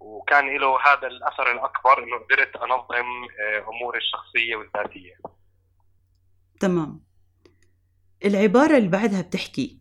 وكان 0.00 0.56
له 0.56 0.78
هذا 0.86 1.06
الأثر 1.06 1.52
الأكبر 1.52 1.98
إنه 1.98 2.18
قدرت 2.18 2.56
أنظم 2.56 3.24
آه، 3.40 3.68
أموري 3.68 3.98
الشخصية 3.98 4.56
والذاتية. 4.56 5.14
تمام. 6.60 7.00
العبارة 8.24 8.76
اللي 8.76 8.88
بعدها 8.88 9.22
بتحكي 9.22 9.80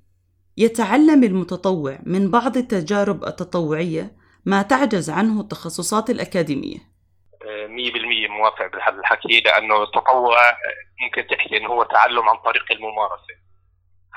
يتعلم 0.58 1.24
المتطوع 1.24 2.00
من 2.04 2.32
بعض 2.32 2.58
التجارب 2.58 3.24
التطوعية 3.24 4.12
ما 4.46 4.62
تعجز 4.62 5.10
عنه 5.10 5.42
التخصصات 5.42 6.10
الأكاديمية. 6.10 6.78
100% 6.78 8.26
آه، 8.26 8.28
موافق 8.28 8.68
بهذا 8.68 9.00
الحكي 9.00 9.40
لأنه 9.40 9.84
التطوع 9.84 10.50
آه، 10.50 10.56
ممكن 11.04 11.28
تحكي 11.28 11.58
إنه 11.58 11.68
هو 11.68 11.84
تعلم 11.84 12.30
عن 12.30 12.38
طريق 12.38 12.72
الممارسة. 12.72 13.47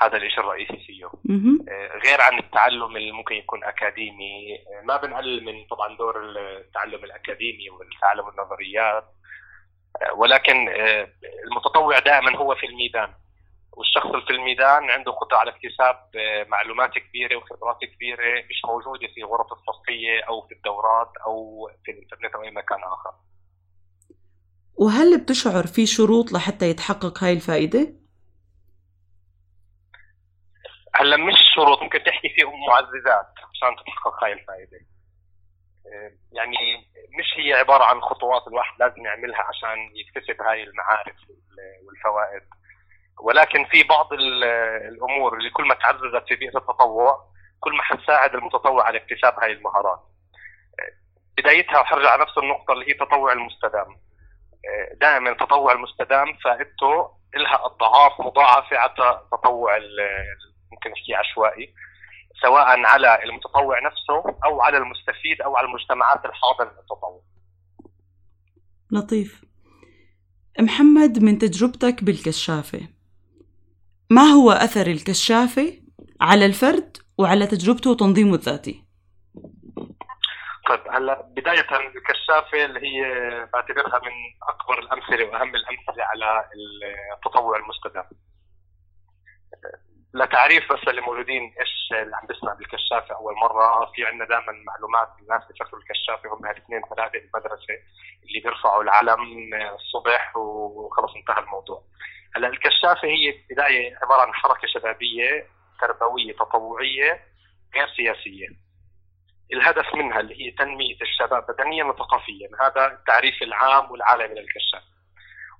هذا 0.01 0.17
الشيء 0.17 0.39
الرئيسي 0.39 0.77
فيه 0.87 1.05
آه، 1.05 1.97
غير 2.05 2.21
عن 2.21 2.39
التعلم 2.39 2.95
اللي 2.97 3.11
ممكن 3.11 3.35
يكون 3.35 3.63
أكاديمي 3.63 4.55
آه، 4.55 4.85
ما 4.85 4.97
بنقلل 4.97 5.45
من 5.45 5.65
طبعا 5.65 5.97
دور 5.97 6.15
التعلم 6.59 7.03
الأكاديمي 7.03 7.69
والتعلم 7.69 8.29
النظريات 8.29 9.05
آه، 10.01 10.13
ولكن 10.13 10.69
المتطوع 11.45 11.99
دائما 11.99 12.37
هو 12.37 12.55
في 12.55 12.65
الميدان 12.65 13.13
والشخص 13.71 14.05
اللي 14.05 14.25
في 14.25 14.33
الميدان 14.33 14.89
عنده 14.89 15.11
قدره 15.11 15.37
على 15.37 15.51
اكتساب 15.51 15.97
معلومات 16.47 16.91
كبيرة 16.93 17.35
وخبرات 17.35 17.77
كبيرة 17.95 18.43
مش 18.49 18.61
موجودة 18.65 19.07
في 19.15 19.23
غرف 19.23 19.47
الصفيه 19.51 20.21
أو 20.27 20.47
في 20.47 20.55
الدورات 20.55 21.11
أو 21.25 21.69
في 21.85 21.91
الإنترنت 21.91 22.35
أو 22.35 22.43
أي 22.43 22.51
مكان 22.51 22.79
آخر. 22.83 23.13
وهل 24.75 25.21
بتشعر 25.21 25.67
في 25.67 25.85
شروط 25.85 26.31
لحتى 26.31 26.69
يتحقق 26.69 27.23
هاي 27.23 27.33
الفائدة؟ 27.33 28.00
هلا 30.95 31.17
مش 31.17 31.35
شروط 31.55 31.81
ممكن 31.81 32.03
تحكي 32.03 32.29
في 32.29 32.41
معززات 32.69 33.27
عشان 33.53 33.75
تتحقق 33.75 34.23
هاي 34.23 34.33
الفائده 34.33 34.79
آه، 35.87 36.11
يعني 36.31 36.87
مش 37.19 37.37
هي 37.37 37.53
عبارة 37.53 37.83
عن 37.83 38.01
خطوات 38.01 38.47
الواحد 38.47 38.79
لازم 38.79 39.05
يعملها 39.05 39.41
عشان 39.41 39.89
يكتسب 39.95 40.41
هاي 40.41 40.63
المعارف 40.63 41.15
والفوائد. 41.87 42.43
ولكن 43.19 43.65
في 43.65 43.83
بعض 43.83 44.13
الأمور 44.13 45.37
اللي 45.37 45.49
كل 45.49 45.67
ما 45.67 45.73
تعززت 45.75 46.27
في 46.27 46.35
بيئة 46.35 46.57
التطوع 46.57 47.31
كل 47.59 47.75
ما 47.75 47.83
حتساعد 47.83 48.35
المتطوع 48.35 48.83
على 48.83 48.97
اكتساب 48.97 49.39
هاي 49.39 49.51
المهارات. 49.51 49.99
آه، 50.79 51.41
بدايتها 51.41 51.79
وحرجع 51.79 52.09
على 52.09 52.21
نفس 52.21 52.37
النقطة 52.37 52.73
اللي 52.73 52.87
هي 52.87 52.91
التطوع 52.91 53.33
المستدام. 53.33 53.95
آه، 54.69 54.93
دائما 55.01 55.29
التطوع 55.29 55.71
المستدام 55.73 56.37
فائدته 56.43 57.17
لها 57.35 57.65
اضعاف 57.65 58.21
مضاعفة 58.21 58.77
على 58.77 58.91
التطوع 58.91 59.77
ممكن 60.71 60.89
نحكي 60.89 61.15
عشوائي 61.15 61.73
سواء 62.41 62.85
على 62.85 63.23
المتطوع 63.23 63.79
نفسه 63.79 64.37
أو 64.45 64.61
على 64.61 64.77
المستفيد 64.77 65.41
أو 65.41 65.57
على 65.57 65.67
المجتمعات 65.67 66.25
الحاضنه 66.25 66.71
للتطوع. 66.71 67.21
لطيف. 68.91 69.43
محمد 70.59 71.23
من 71.23 71.37
تجربتك 71.37 72.03
بالكشافة 72.03 72.81
ما 74.09 74.21
هو 74.21 74.51
أثر 74.51 74.87
الكشافة 74.87 75.81
على 76.21 76.45
الفرد 76.45 76.97
وعلى 77.17 77.47
تجربته 77.47 77.91
وتنظيمه 77.91 78.35
الذاتي؟ 78.35 78.85
طيب 80.69 80.79
هلا 80.89 81.21
بداية 81.21 81.67
الكشافة 81.95 82.65
اللي 82.65 82.79
هي 82.79 83.01
بعتبرها 83.53 83.99
من 83.99 84.11
أكبر 84.49 84.79
الأمثلة 84.79 85.25
وأهم 85.25 85.55
الأمثلة 85.55 86.03
على 86.03 86.45
التطوع 87.15 87.57
المستدام. 87.57 88.05
لتعريف 90.13 90.73
بس 90.73 90.87
اللي 90.87 91.01
موجودين 91.01 91.53
إيش 91.59 91.89
اللي 91.91 92.15
عم 92.15 92.27
بيسمع 92.27 92.53
بالكشافه 92.53 93.15
أول 93.15 93.35
مرة 93.35 93.91
في 93.95 94.05
عندنا 94.05 94.25
دائما 94.25 94.53
معلومات 94.65 95.09
الناس 95.21 95.41
بيفكروا 95.47 95.81
الكشافه 95.81 96.33
هم 96.33 96.45
الاثنين 96.45 96.81
ثلاثة 96.95 97.19
المدرسة 97.19 97.73
اللي 98.23 98.39
بيرفعوا 98.43 98.83
العلم 98.83 99.53
الصبح 99.53 100.37
وخلص 100.37 101.15
انتهى 101.15 101.43
الموضوع. 101.43 101.83
هلأ 102.35 102.47
الكشافة 102.47 103.07
هي 103.07 103.35
بدايه 103.49 103.97
عبارة 104.03 104.21
عن 104.21 104.33
حركة 104.33 104.67
شبابية 104.67 105.47
تربوية 105.81 106.33
تطوعية 106.33 107.21
غير 107.75 107.87
سياسية. 107.97 108.47
الهدف 109.53 109.95
منها 109.95 110.19
اللي 110.19 110.45
هي 110.45 110.51
تنمية 110.51 111.01
الشباب 111.01 111.45
بدنيا 111.49 111.83
وثقافيا، 111.83 112.49
هذا 112.61 112.87
التعريف 112.87 113.41
العام 113.41 113.91
والعالمي 113.91 114.39
للكشافه. 114.39 114.91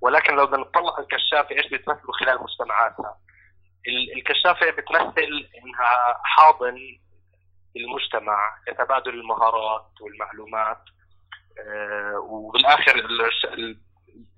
ولكن 0.01 0.35
لو 0.35 0.45
بدنا 0.45 0.57
نطلع 0.57 0.99
الكشافه 0.99 1.55
إيش 1.55 1.67
بتمثلوا 1.67 2.13
خلال 2.19 2.39
مجتمعاتها؟ 2.43 3.17
الكشافة 3.87 4.69
بتمثل 4.69 5.49
إنها 5.57 6.21
حاضن 6.23 6.77
المجتمع 7.75 8.55
لتبادل 8.67 9.13
المهارات 9.13 9.91
والمعلومات 10.01 10.81
آه، 11.59 12.19
وبالآخر 12.19 13.07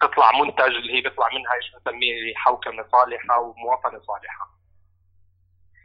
تطلع 0.02 0.32
منتج 0.32 0.76
اللي 0.76 0.94
هي 0.94 1.02
بيطلع 1.02 1.28
منها 1.34 1.54
إيش 1.54 1.72
بنسميه 1.74 2.36
حوكمة 2.36 2.86
صالحة 2.92 3.40
ومواطنة 3.40 4.00
صالحة. 4.00 4.54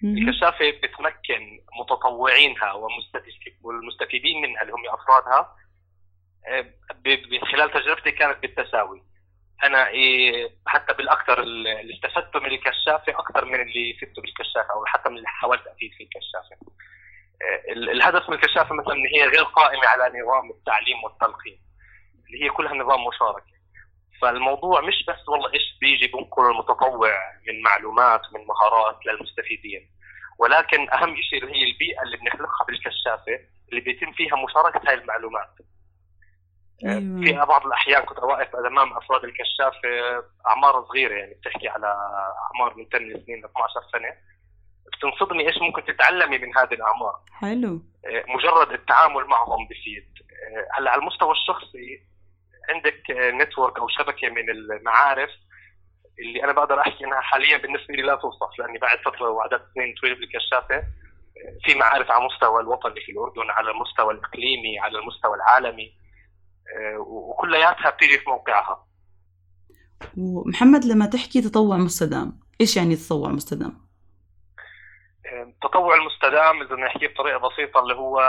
الكشافة 0.05 0.71
بتمكن 0.71 1.61
متطوعينها 1.81 2.73
والمستفيدين 3.63 4.43
منها 4.43 4.63
اللي 4.63 4.73
هم 4.73 4.83
أفرادها 4.89 5.57
من 7.31 7.45
خلال 7.53 7.71
تجربتي 7.71 8.11
كانت 8.13 8.39
بالتساوي 8.43 9.03
أنا 9.65 9.89
إيه 9.89 10.51
حتى 10.67 10.93
بالأكثر 10.95 11.41
اللي 11.43 11.95
استفدته 11.95 12.41
من 12.41 12.47
الكشافة 12.47 13.13
أكثر 13.19 13.45
من 13.45 13.61
اللي 13.61 13.99
فدته 14.01 14.23
بالكشافة 14.23 14.73
أو 14.73 14.87
حتى 14.87 15.09
من 15.09 15.17
اللي 15.17 15.29
حاولت 15.29 15.67
أفيد 15.67 15.91
في 15.93 16.03
الكشافة. 16.03 16.57
الهدف 17.93 18.29
من 18.31 18.35
الكشافة 18.37 18.75
مثلا 18.75 18.95
هي 19.15 19.29
غير 19.29 19.43
قائمة 19.45 19.87
على 19.87 20.21
نظام 20.21 20.51
التعليم 20.51 21.05
والتلقين 21.05 21.61
اللي 22.27 22.45
هي 22.45 22.51
كلها 22.51 22.75
نظام 22.75 23.05
مشاركة. 23.07 23.59
فالموضوع 24.23 24.81
مش 24.81 25.05
بس 25.09 25.29
والله 25.29 25.53
إيش 25.55 25.79
بيجي 25.81 26.07
بنقل 26.07 26.51
المتطوع 26.51 27.13
من 27.49 27.63
معلومات 27.63 28.21
من 28.33 28.47
مهارات 28.47 29.07
للمستفيدين 29.07 29.91
ولكن 30.39 30.91
أهم 30.91 31.17
شيء 31.23 31.45
هي 31.45 31.65
البيئة 31.65 32.03
اللي 32.03 32.17
بنخلقها 32.17 32.65
بالكشافة 32.67 33.39
اللي 33.69 33.81
بيتم 33.81 34.13
فيها 34.13 34.37
مشاركة 34.37 34.81
هاي 34.89 34.95
المعلومات. 34.95 35.51
أيوة. 36.85 37.21
في 37.21 37.47
بعض 37.49 37.67
الأحيان 37.67 38.03
كنت 38.03 38.19
واقف 38.19 38.57
أمام 38.57 38.97
أفراد 38.97 39.25
الكشافه 39.25 40.25
أعمار 40.47 40.85
صغيرة 40.89 41.15
يعني 41.15 41.35
بتحكي 41.35 41.69
على 41.69 41.87
أعمار 42.53 42.75
من 42.77 42.87
10 42.95 42.99
سنين 42.99 43.41
ل 43.41 43.45
12 43.45 43.81
سنة. 43.93 44.15
بتنصدمي 44.93 45.49
إيش 45.49 45.59
ممكن 45.63 45.85
تتعلمي 45.85 46.39
من 46.39 46.57
هذه 46.59 46.75
الأعمار؟ 46.75 47.21
حلو. 47.33 47.83
مجرد 48.29 48.73
التعامل 48.73 49.25
معهم 49.25 49.67
بفيد 49.67 50.09
هلأ 50.73 50.91
على 50.91 51.01
المستوى 51.01 51.33
الشخصي 51.33 52.03
عندك 52.69 53.03
نتورك 53.11 53.79
أو 53.79 53.89
شبكة 53.89 54.29
من 54.29 54.51
المعارف 54.51 55.31
اللي 56.19 56.45
أنا 56.45 56.53
بقدر 56.53 56.81
أحكي 56.81 57.05
إنها 57.05 57.21
حاليا 57.21 57.57
بالنسبة 57.57 57.95
لي 57.95 58.03
لا 58.03 58.15
توصف 58.15 58.59
لأني 58.59 58.79
بعد 58.79 58.99
فترة 58.99 59.29
وعدد 59.31 59.61
سنين 59.75 59.95
طويلة 60.01 60.17
بالكشافة 60.17 60.83
في 61.65 61.75
معارف 61.75 62.11
على 62.11 62.25
مستوى 62.25 62.61
الوطني 62.61 63.01
في 63.01 63.13
الأردن 63.13 63.51
على 63.51 63.71
المستوى 63.71 64.15
الإقليمي 64.15 64.79
على 64.79 64.99
المستوى 64.99 65.35
العالمي. 65.37 65.93
وكلياتها 66.99 67.91
بتيجي 67.91 68.19
في 68.19 68.31
موقعها. 68.31 68.87
ومحمد 70.19 70.85
لما 70.85 71.07
تحكي 71.07 71.41
تطوع 71.41 71.77
مستدام 71.77 72.41
إيش 72.61 72.77
يعني 72.77 72.97
تطوع 72.97 73.29
مستدام؟ 73.29 73.89
التطوع 75.27 75.95
المستدام 75.95 76.63
إذا 76.63 76.77
نحكي 76.77 77.07
بطريقة 77.07 77.49
بسيطة 77.49 77.81
اللي 77.81 77.95
هو 77.95 78.21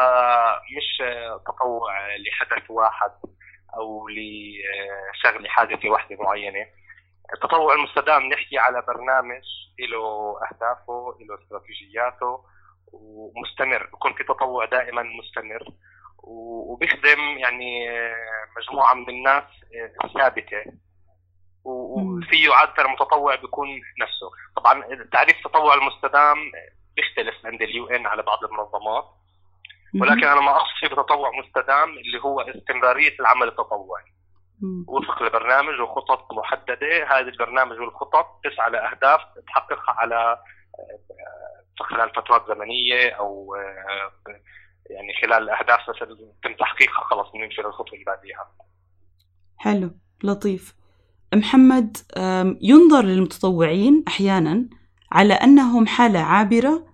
مش 0.78 1.04
تطوع 1.46 1.92
لحدث 2.18 2.72
واحد 2.72 3.12
أو 3.76 4.08
لشغلة 4.10 5.50
حادثة 5.50 5.90
واحدة 5.90 6.16
معينة. 6.20 6.66
التطوع 7.34 7.74
المستدام 7.74 8.24
نحكي 8.24 8.58
على 8.58 8.84
برنامج 8.88 9.44
له 9.80 10.36
أهدافه 10.44 11.18
له 11.30 11.44
استراتيجياته 11.44 12.44
ومستمر 12.94 13.90
بكون 13.94 14.14
في 14.14 14.24
تطوع 14.24 14.66
دائما 14.66 15.04
مستمر. 15.04 15.74
وبيخدم 16.24 17.20
يعني 17.20 17.90
مجموعة 18.58 18.94
من 18.94 19.10
الناس 19.10 19.44
ثابته 20.14 20.64
وفيه 21.64 22.54
عادة 22.54 22.86
المتطوع 22.86 23.36
بيكون 23.36 23.68
نفسه. 24.02 24.30
طبعا 24.56 25.06
تعريف 25.12 25.38
التطوع 25.38 25.74
المستدام 25.74 26.38
بيختلف 26.96 27.46
عند 27.46 27.62
اليو 27.62 27.88
إن 27.88 28.06
على 28.06 28.24
بعض 28.24 28.44
المنظمات. 28.44 29.06
ولكن 30.02 30.24
أنا 30.28 30.42
ما 30.42 30.52
اقصد 30.52 30.94
بتطوع 30.94 31.32
مستدام 31.32 31.90
اللي 31.90 32.20
هو 32.24 32.42
استمرارية 32.42 33.16
العمل 33.20 33.48
التطوعي. 33.48 34.04
وفق 34.88 35.24
لبرنامج 35.24 35.80
وخطط 35.82 36.34
محددة. 36.34 37.04
هذه 37.04 37.28
البرنامج 37.28 37.80
والخطط 37.80 38.40
تسعى 38.44 38.72
لاهداف 38.72 39.22
تحققها 39.48 39.96
على 39.98 40.40
خلال 41.80 42.10
فترات 42.10 42.48
زمنيه 42.48 43.10
أو 43.10 43.56
يعني 44.90 45.14
خلال 45.22 45.50
اهداف 45.50 45.80
تم 46.44 46.54
تحقيقها 46.60 47.04
خلص 47.04 47.32
بنمشي 47.34 47.62
للخطوه 47.62 47.94
اللي 47.94 48.06
بعديها. 48.06 48.52
حلو 49.58 49.92
لطيف. 50.24 50.76
محمد 51.36 51.98
ينظر 52.62 53.02
للمتطوعين 53.02 54.04
أحيانا 54.08 54.70
على 55.12 55.34
أنهم 55.34 55.88
حالة 55.88 56.20
عابرة 56.20 56.88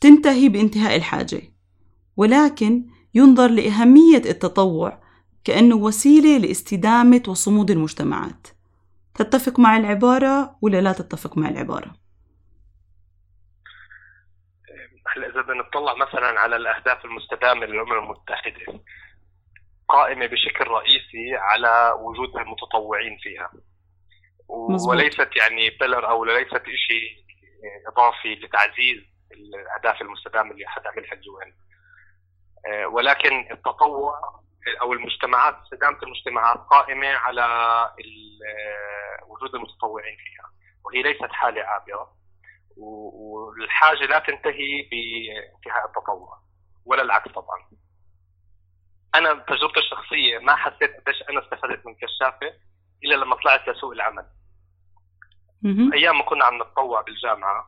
تنتهي 0.00 0.48
بانتهاء 0.48 0.96
الحاجة 0.96 1.42
ولكن 2.16 2.86
ينظر 3.14 3.50
لأهمية 3.50 4.16
التطوع 4.16 5.02
كأنه 5.44 5.76
وسيلة 5.76 6.38
لاستدامة 6.38 7.22
وصمود 7.28 7.70
المجتمعات. 7.70 8.46
تتفق 9.14 9.60
مع 9.60 9.76
العبارة 9.76 10.56
ولا 10.62 10.80
لا 10.80 10.92
تتفق 10.92 11.38
مع 11.38 11.48
العبارة؟ 11.48 12.07
هلا 15.18 15.26
إذا 15.26 15.40
بدنا 15.42 15.62
نطلع 15.62 15.94
مثلا 15.94 16.40
على 16.40 16.56
الأهداف 16.56 17.04
المستدامة 17.04 17.66
للأمم 17.66 17.92
المتحدة 17.92 18.80
قائمة 19.88 20.26
بشكل 20.26 20.66
رئيسي 20.68 21.36
على 21.36 21.94
وجود 22.00 22.36
المتطوعين 22.36 23.18
فيها. 23.18 23.50
مزبوط. 24.50 24.90
وليست 24.90 25.36
يعني 25.36 25.70
pillar 25.70 26.08
أو 26.08 26.24
ليست 26.24 26.62
شيء 26.88 27.24
إضافي 27.88 28.34
لتعزيز 28.34 29.02
الأهداف 29.32 30.02
المستدامة 30.02 30.50
اللي 30.50 30.66
حتعملها 30.66 31.12
ال 31.12 31.38
UN 31.40 31.52
ولكن 32.84 33.52
التطوع 33.52 34.40
أو 34.82 34.92
المجتمعات 34.92 35.54
استدامة 35.62 35.98
المجتمعات 36.02 36.58
قائمة 36.58 37.08
على 37.08 37.44
وجود 39.26 39.54
المتطوعين 39.54 40.16
فيها. 40.16 40.50
وهي 40.84 41.02
ليست 41.02 41.32
حالة 41.32 41.62
عابرة. 41.62 42.17
والحاجة 42.78 44.06
لا 44.06 44.18
تنتهي 44.18 44.82
بانتهاء 44.82 45.86
التطوع 45.86 46.38
ولا 46.84 47.02
العكس 47.02 47.32
طبعا. 47.32 47.68
أنا 49.14 49.34
تجربتي 49.34 49.80
الشخصية 49.80 50.38
ما 50.38 50.56
حسيت 50.56 51.00
قديش 51.00 51.22
أنا 51.30 51.40
استفدت 51.44 51.86
من 51.86 51.94
كشافة 51.94 52.54
إلا 53.04 53.14
لما 53.14 53.36
طلعت 53.36 53.68
لسوق 53.68 53.92
العمل. 53.92 54.26
أيام 55.92 56.18
ما 56.18 56.24
كنا 56.24 56.44
عم 56.44 56.62
نتطوع 56.62 57.00
بالجامعة 57.00 57.66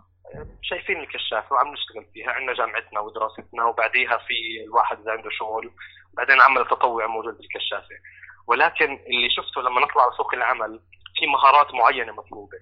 شايفين 0.62 1.00
الكشافة 1.00 1.54
وعم 1.54 1.72
نشتغل 1.72 2.04
فيها 2.12 2.30
عندنا 2.30 2.54
جامعتنا 2.54 3.00
ودراستنا 3.00 3.64
وبعديها 3.64 4.18
في 4.18 4.64
الواحد 4.64 5.00
إذا 5.00 5.12
عنده 5.12 5.30
شغل 5.30 5.72
بعدين 6.12 6.40
عمل 6.40 6.60
التطوع 6.60 7.06
موجود 7.06 7.38
بالكشافة. 7.38 7.94
ولكن 8.46 8.92
اللي 8.92 9.30
شفته 9.30 9.60
لما 9.60 9.80
نطلع 9.80 10.10
سوق 10.16 10.34
العمل 10.34 10.80
في 11.18 11.26
مهارات 11.26 11.74
معينة 11.74 12.12
مطلوبة 12.12 12.58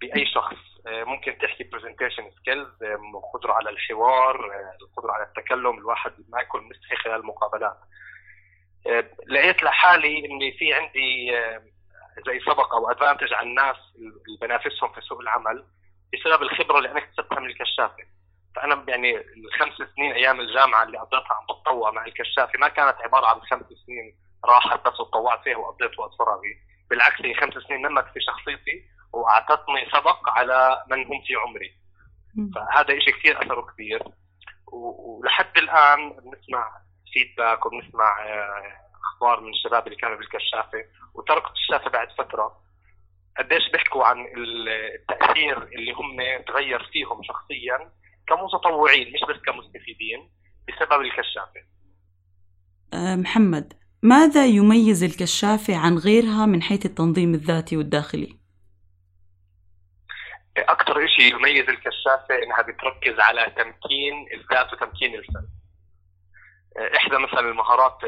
بأي 0.00 0.26
شخص. 0.26 0.69
ممكن 0.86 1.38
تحكي 1.38 1.64
presentation 1.64 2.30
skills 2.30 2.68
قدره 3.34 3.52
على 3.52 3.70
الحوار 3.70 4.52
آه، 4.54 4.76
القدرة 4.82 5.12
على 5.12 5.24
التكلم 5.24 5.78
الواحد 5.78 6.12
ما 6.28 6.40
يكون 6.40 6.68
مستحي 6.68 6.96
خلال 6.96 7.20
المقابلات. 7.20 7.76
آه، 8.86 9.04
لقيت 9.26 9.62
لحالي 9.62 10.26
إني 10.26 10.52
في 10.52 10.74
عندي 10.74 11.32
زي 12.26 12.40
سبق 12.40 12.74
أو 12.74 12.90
advantage 12.90 13.32
عن 13.32 13.46
الناس 13.46 13.76
اللي 13.96 14.38
بنافسهم 14.40 14.92
في 14.92 15.00
سوق 15.00 15.20
العمل 15.20 15.64
بسبب 16.12 16.42
الخبرة 16.42 16.78
اللي 16.78 16.90
أنا 16.90 16.98
اكتسبتها 16.98 17.40
من 17.40 17.46
الكشافة. 17.50 18.04
فأنا 18.56 18.84
يعني 18.88 19.16
الخمس 19.16 19.88
سنين 19.96 20.12
أيام 20.12 20.40
الجامعة 20.40 20.82
اللي 20.82 20.98
قضيتها 20.98 21.34
عم 21.34 21.44
بتطوع 21.56 21.90
مع 21.90 22.04
الكشافة 22.06 22.58
ما 22.58 22.68
كانت 22.68 22.96
عبارة 23.00 23.26
عن 23.26 23.40
خمس 23.40 23.66
سنين 23.86 24.16
راحت 24.44 24.88
بس 24.88 25.00
وتطوعت 25.00 25.42
فيها 25.44 25.56
وقضيت 25.56 25.98
وقت 25.98 26.10
فراغي. 26.18 26.58
بالعكس 26.90 27.22
هي 27.22 27.34
خمس 27.34 27.54
سنين 27.54 27.82
نمت 27.82 28.04
في 28.04 28.20
شخصيتي 28.20 28.84
وأعطتني 29.12 29.90
سبق 29.92 30.28
على 30.28 30.84
من 30.90 30.98
هم 30.98 31.22
في 31.26 31.34
عمري. 31.34 31.76
فهذا 32.54 32.98
شيء 32.98 33.14
كثير 33.18 33.42
أثره 33.42 33.66
كبير. 33.72 34.02
ولحد 34.72 35.56
الآن 35.56 36.10
بنسمع 36.10 36.70
فيدباك 37.12 37.66
وبنسمع 37.66 38.24
آه، 38.26 38.90
أخبار 39.14 39.40
من 39.40 39.50
الشباب 39.50 39.86
اللي 39.86 39.96
كانوا 39.96 40.16
بالكشافة. 40.16 40.84
وتركوا 41.14 41.50
الكشافة 41.50 41.90
بعد 41.90 42.08
فترة. 42.18 42.60
قديش 43.38 43.70
بيحكوا 43.72 44.04
عن 44.04 44.26
التأثير 44.36 45.62
اللي 45.62 45.92
هم 45.92 46.42
تغير 46.46 46.88
فيهم 46.92 47.22
شخصيا 47.22 47.92
كمتطوعين 48.26 49.12
مش 49.12 49.20
بس 49.28 49.42
كمستفيدين 49.46 50.30
بسبب 50.68 51.00
الكشافة. 51.00 51.60
آه، 52.94 53.16
محمد 53.16 53.72
ماذا 54.02 54.46
يميز 54.46 55.04
الكشافة 55.04 55.76
عن 55.76 55.98
غيرها 55.98 56.46
من 56.46 56.62
حيث 56.62 56.86
التنظيم 56.86 57.34
الذاتي 57.34 57.76
والداخلي؟ 57.76 58.39
أكثر 60.60 61.06
شيء 61.06 61.34
يميز 61.34 61.68
الكشافة 61.68 62.42
إنها 62.42 62.62
بتركز 62.62 63.20
على 63.20 63.52
تمكين 63.56 64.26
الذات 64.34 64.72
وتمكين 64.72 65.14
الفرد 65.14 65.48
إحدى 66.96 67.18
مثلا 67.18 67.40
المهارات 67.40 67.98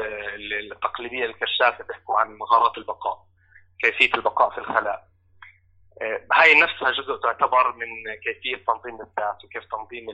التقليدية 0.71 1.25
للكشافه 1.25 1.83
بيحكوا 1.83 2.19
عن 2.19 2.35
مهارات 2.35 2.77
البقاء 2.77 3.17
كيفية 3.79 4.13
البقاء 4.15 4.49
في 4.49 4.57
الخلاء. 4.57 5.07
هاي 6.33 6.61
نفسها 6.61 6.91
جزء 6.91 7.15
تعتبر 7.15 7.71
من 7.75 7.87
كيفية 8.23 8.63
تنظيم 8.65 9.01
الذات 9.01 9.43
وكيف 9.43 9.63
تنظيم 9.71 10.05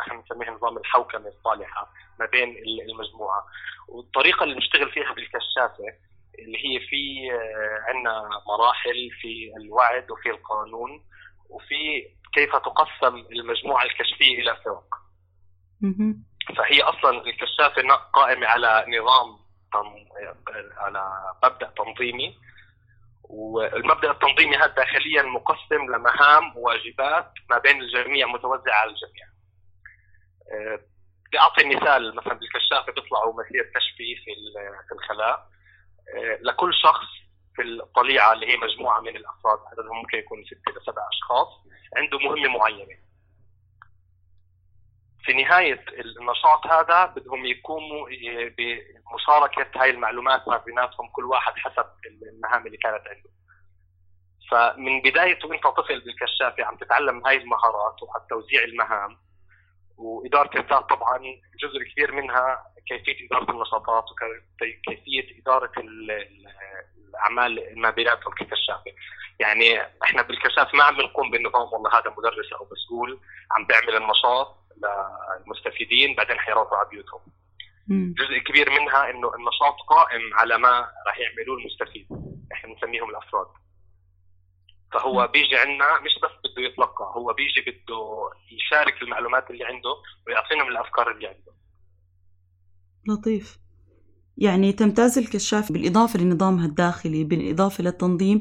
إحنا 0.00 0.14
بنسميه 0.14 0.50
نظام 0.50 0.78
الحوكمة 0.78 1.28
الصالحة 1.28 1.92
ما 2.20 2.26
بين 2.26 2.56
المجموعة. 2.90 3.46
والطريقة 3.88 4.44
اللي 4.44 4.54
نشتغل 4.54 4.90
فيها 4.90 5.12
بالكشافة 5.12 5.84
اللي 6.38 6.58
هي 6.58 6.80
في 6.80 7.30
عندنا 7.88 8.28
مراحل 8.46 9.10
في 9.20 9.52
الوعد 9.56 10.10
وفي 10.10 10.30
القانون. 10.30 11.04
وفي 11.50 12.08
كيف 12.34 12.56
تقسم 12.56 13.16
المجموعة 13.16 13.84
الكشفية 13.84 14.38
إلى 14.42 14.56
فرق. 14.64 14.94
فهي 16.56 16.82
أصلا 16.82 17.10
الكشافة 17.26 17.94
قائمة 17.94 18.46
على 18.46 18.84
نظام 18.88 19.38
على 20.76 21.34
مبدأ 21.44 21.72
تنظيمي. 21.76 22.38
والمبدأ 23.28 24.10
التنظيمي 24.10 24.56
هذا 24.56 24.66
داخليا 24.66 25.22
مقسم 25.22 25.94
لمهام 25.94 26.56
وواجبات 26.56 27.32
ما 27.50 27.58
بين 27.58 27.80
الجميع 27.80 28.26
متوزعة 28.26 28.74
على 28.74 28.90
الجميع. 28.90 29.26
أه، 30.52 30.80
بدي 31.26 31.38
أعطي 31.38 31.64
مثال 31.64 32.16
مثلا 32.16 32.34
بالكشافة 32.34 32.92
بيطلعوا 32.92 33.34
مسير 33.42 33.72
كشفي 33.74 34.16
في 34.16 34.34
في 34.88 34.94
الخلاء. 34.94 35.48
أه، 36.16 36.38
لكل 36.42 36.74
شخص 36.74 37.25
في 37.56 37.62
الطليعه 37.62 38.32
اللي 38.32 38.46
هي 38.46 38.56
مجموعة 38.56 39.00
من 39.00 39.16
الأفراد 39.16 39.58
عددهم 39.66 39.96
ممكن 39.96 40.18
يكون 40.18 40.44
ست 40.44 40.68
إلى 40.68 40.80
سبع 40.86 41.02
أشخاص 41.12 41.48
عنده 41.96 42.18
مهمة 42.18 42.58
معينة. 42.58 42.98
في 45.24 45.32
نهاية 45.32 45.84
النشاط 46.20 46.66
هذا 46.66 47.06
بدهم 47.06 47.46
يقوموا 47.46 48.08
بمشاركة 48.58 49.82
هاي 49.82 49.90
المعلومات 49.90 50.48
ما 50.48 50.56
بيناتهم 50.56 51.08
كل 51.08 51.24
واحد 51.24 51.52
حسب 51.56 51.86
المهام 52.32 52.66
اللي 52.66 52.76
كانت 52.76 53.02
عنده. 53.06 53.30
فمن 54.50 55.02
بداية 55.02 55.38
وأنت 55.44 55.66
طفل 55.66 56.00
بالكشافة 56.00 56.64
عم 56.64 56.76
تتعلم 56.76 57.26
هاي 57.26 57.36
المهارات 57.36 58.02
وعلى 58.02 58.26
توزيع 58.30 58.64
المهام 58.64 59.18
وإدارة 59.96 60.60
الذات 60.60 60.88
طبعا 60.88 61.18
جزء 61.62 61.82
كبير 61.92 62.12
منها 62.12 62.64
كيفية 62.86 63.26
إدارة 63.26 63.50
النشاطات 63.50 64.04
وكيفية 64.10 65.40
إدارة 65.40 65.72
الأعمال 67.16 67.80
ما 67.80 67.90
بيناتهم 67.90 68.34
ككشافة 68.34 68.92
يعني 69.40 69.80
إحنا 70.02 70.22
بالكشاف 70.22 70.74
ما 70.74 70.84
عم 70.84 71.00
نقوم 71.00 71.30
بالنظام 71.30 71.72
والله 71.72 71.98
هذا 71.98 72.14
مدرس 72.18 72.52
أو 72.52 72.68
مسؤول 72.72 73.20
عم 73.50 73.66
بيعمل 73.66 73.96
النشاط 74.02 74.56
للمستفيدين 74.76 76.14
بعدين 76.14 76.38
حيروحوا 76.38 76.76
على 76.78 76.88
بيوتهم. 76.88 77.20
جزء 77.88 78.38
كبير 78.38 78.70
منها 78.70 79.10
إنه 79.10 79.34
النشاط 79.34 79.76
قائم 79.88 80.34
على 80.34 80.58
ما 80.58 80.88
راح 81.06 81.18
يعملوه 81.18 81.58
المستفيد. 81.58 82.08
إحنا 82.52 82.74
بنسميهم 82.74 83.10
الأفراد. 83.10 83.46
فهو 84.92 85.26
بيجي 85.26 85.56
عندنا 85.56 86.00
مش 86.00 86.18
بس 86.22 86.30
بده 86.50 86.62
يتلقى 86.62 87.04
هو 87.16 87.32
بيجي 87.32 87.60
بده 87.60 88.30
يشارك 88.52 89.02
المعلومات 89.02 89.50
اللي 89.50 89.64
عنده 89.64 89.90
ويعطينا 90.26 90.64
من 90.64 90.70
الأفكار 90.70 91.10
اللي 91.10 91.26
عنده. 91.26 91.52
لطيف. 93.08 93.58
يعني 94.38 94.72
تمتاز 94.72 95.18
الكشاف 95.18 95.72
بالإضافة 95.72 96.18
لنظامها 96.18 96.66
الداخلي 96.66 97.24
بالإضافة 97.24 97.84
للتنظيم 97.84 98.40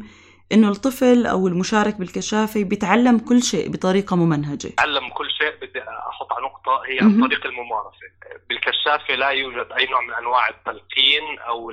إنه 0.51 0.69
الطفل 0.69 1.25
أو 1.25 1.47
المشارك 1.47 1.95
بالكشافة 1.95 2.63
بيتعلم 2.63 3.19
كل 3.19 3.43
شيء 3.43 3.71
بطريقة 3.71 4.15
ممنهجة. 4.15 4.67
تعلم 4.77 5.09
كل 5.09 5.29
شيء 5.31 5.55
بدي 5.61 5.81
أحط 5.81 6.33
على 6.33 6.45
نقطة 6.45 6.81
هي 6.87 6.99
عن 6.99 7.27
طريق 7.27 7.45
الممارسة. 7.45 8.07
بالكشافة 8.49 9.15
لا 9.15 9.29
يوجد 9.29 9.67
أي 9.77 9.85
نوع 9.85 10.01
من 10.01 10.13
أنواع 10.13 10.49
التلقين 10.49 11.39
أو 11.39 11.71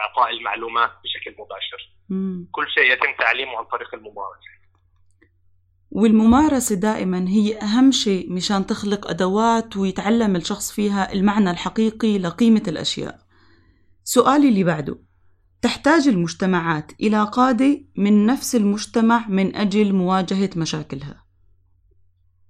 إعطاء 0.00 0.30
المعلومات 0.30 0.90
بشكل 1.04 1.30
مباشر. 1.38 1.90
مم. 2.08 2.48
كل 2.52 2.66
شيء 2.68 2.92
يتم 2.92 3.12
تعليمه 3.18 3.56
عن 3.58 3.64
طريق 3.64 3.94
الممارسة. 3.94 4.59
والممارسة 5.90 6.74
دائما 6.74 7.28
هي 7.28 7.58
أهم 7.58 7.92
شيء 7.92 8.32
مشان 8.32 8.66
تخلق 8.66 9.10
أدوات 9.10 9.76
ويتعلم 9.76 10.36
الشخص 10.36 10.72
فيها 10.72 11.12
المعنى 11.12 11.50
الحقيقي 11.50 12.18
لقيمة 12.18 12.62
الأشياء. 12.68 13.18
سؤالي 14.04 14.48
اللي 14.48 14.64
بعده 14.64 14.98
تحتاج 15.62 16.08
المجتمعات 16.08 16.92
إلى 17.00 17.24
قادة 17.32 17.80
من 17.96 18.26
نفس 18.26 18.54
المجتمع 18.54 19.28
من 19.28 19.56
أجل 19.56 19.92
مواجهة 19.92 20.50
مشاكلها؟ 20.56 21.24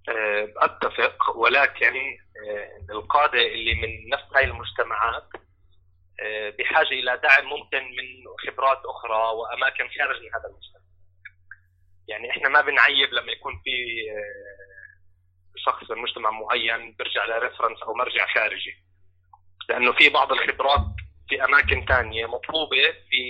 أه، 0.08 0.48
أتفق 0.56 1.36
ولكن 1.36 1.94
أه، 1.96 2.92
القادة 2.92 3.38
اللي 3.38 3.74
من 3.74 4.08
نفس 4.12 4.36
هاي 4.36 4.44
المجتمعات 4.44 5.28
أه، 6.22 6.50
بحاجة 6.58 6.88
إلى 6.88 7.20
دعم 7.22 7.44
ممكن 7.44 7.78
من 7.78 8.06
خبرات 8.46 8.78
أخرى 8.84 9.22
وأماكن 9.38 9.84
خارج 9.98 10.16
من 10.22 10.30
هذا 10.34 10.48
المجتمع. 10.50 10.79
ما 12.52 12.60
بنعيب 12.60 13.08
لما 13.12 13.32
يكون 13.32 13.52
في 13.64 13.70
شخص 15.56 15.90
من 15.90 16.02
مجتمع 16.02 16.30
معين 16.30 16.94
بيرجع 16.98 17.24
لريفرنس 17.24 17.82
أو 17.82 17.94
مرجع 17.94 18.26
خارجي 18.34 18.74
لأنه 19.68 19.92
في 19.92 20.08
بعض 20.08 20.32
الخبرات 20.32 20.86
في 21.28 21.44
أماكن 21.44 21.84
ثانية 21.88 22.26
مطلوبة 22.26 22.92
في 23.10 23.20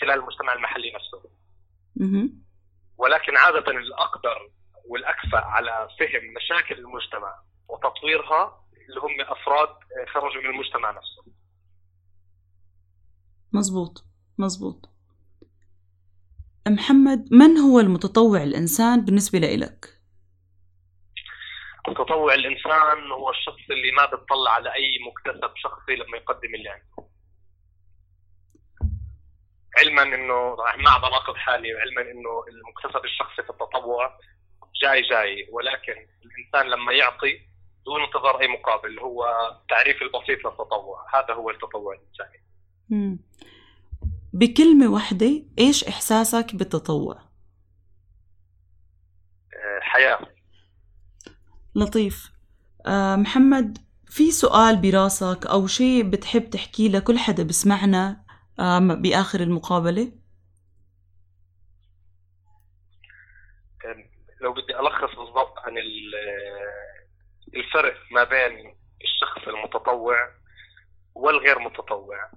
خلال 0.00 0.18
المجتمع 0.18 0.52
المحلي 0.52 0.92
نفسه. 0.92 1.30
ولكن 2.98 3.36
عادة 3.36 3.70
الاقدر 3.70 4.50
والأكفأ 4.88 5.38
على 5.38 5.88
فهم 5.98 6.34
مشاكل 6.36 6.78
المجتمع 6.78 7.42
وتطويرها 7.68 8.64
اللي 8.88 9.00
هم 9.00 9.20
أفراد 9.20 9.68
خرجوا 10.14 10.42
من 10.42 10.50
المجتمع 10.50 10.90
نفسه. 10.90 11.32
مزبوط 13.52 14.04
مزبوط. 14.38 14.97
محمد 16.70 17.28
من 17.30 17.58
هو 17.58 17.80
المتطوع 17.80 18.42
الإنسان 18.42 19.04
بالنسبة 19.04 19.38
لإلك؟ 19.38 19.98
متطوع 21.88 22.34
الإنسان 22.34 23.10
هو 23.10 23.30
الشخص 23.30 23.70
اللي 23.70 23.92
ما 23.92 24.06
بيطلع 24.06 24.50
على 24.50 24.74
أي 24.74 24.98
مكتسب 25.06 25.52
شخصي 25.56 25.94
لما 25.96 26.16
يقدم 26.16 26.54
اللي 26.54 26.68
عنده. 26.68 27.08
علما 29.78 30.02
إنه 30.02 30.56
مع 30.84 30.98
بناقض 30.98 31.34
حالي 31.34 31.74
وعلما 31.74 32.00
إنه 32.00 32.44
المكتسب 32.48 33.04
الشخصي 33.04 33.42
في 33.42 33.50
التطوع 33.50 34.18
جاي 34.82 35.02
جاي. 35.02 35.48
ولكن 35.52 36.06
الإنسان 36.24 36.70
لما 36.70 36.92
يعطي 36.92 37.40
دون 37.86 38.02
انتظار 38.02 38.40
أي 38.40 38.48
مقابل 38.48 38.98
هو 38.98 39.48
التعريف 39.62 40.02
البسيط 40.02 40.44
للتطوع. 40.44 41.06
هذا 41.14 41.34
هو 41.34 41.50
التطوع 41.50 41.94
الإنساني. 41.94 42.44
بكلمة 44.38 44.88
واحدة 44.88 45.42
إيش 45.58 45.84
إحساسك 45.84 46.54
بالتطوع؟ 46.54 47.14
آه، 49.54 49.80
حياة. 49.80 50.18
لطيف. 51.74 52.30
آه، 52.86 53.16
محمد 53.16 53.78
في 54.06 54.30
سؤال 54.30 54.76
براسك 54.76 55.46
أو 55.46 55.66
شيء 55.66 56.10
بتحب 56.10 56.50
تحكيه 56.50 56.88
لكل 56.88 57.18
حدا 57.18 57.42
بسمعنا 57.42 58.24
بآخر 59.02 59.40
المقابلة؟ 59.40 60.12
لو 64.40 64.52
بدي 64.52 64.78
ألخص 64.80 65.16
بالضبط 65.16 65.58
عن 65.58 65.74
الفرق 67.54 67.94
ما 68.12 68.24
بين 68.24 68.76
الشخص 69.04 69.48
المتطوع 69.48 70.16
والغير 71.14 71.58
متطوع. 71.58 72.30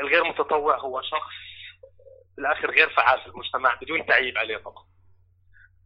الغير 0.00 0.24
متطوع 0.24 0.78
هو 0.78 1.02
شخص 1.02 1.32
بالآخر 2.36 2.70
غير 2.70 2.90
فعال 2.90 3.20
في 3.20 3.26
المجتمع 3.26 3.74
بدون 3.74 4.06
تعيب 4.06 4.38
عليه 4.38 4.56
طبعا 4.56 4.84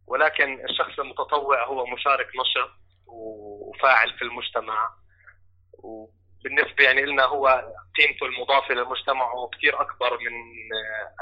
ولكن 0.07 0.65
الشخص 0.65 0.99
المتطوع 0.99 1.65
هو 1.65 1.85
مشارك 1.85 2.27
نشط 2.41 2.71
وفاعل 3.07 4.17
في 4.17 4.21
المجتمع 4.21 4.89
بالنسبة 6.43 6.83
يعني 6.83 7.01
لنا 7.01 7.23
هو 7.23 7.73
قيمته 7.97 8.25
المضافة 8.25 8.73
للمجتمع 8.73 9.33
هو 9.33 9.49
كثير 9.49 9.81
أكبر 9.81 10.17
من 10.19 10.33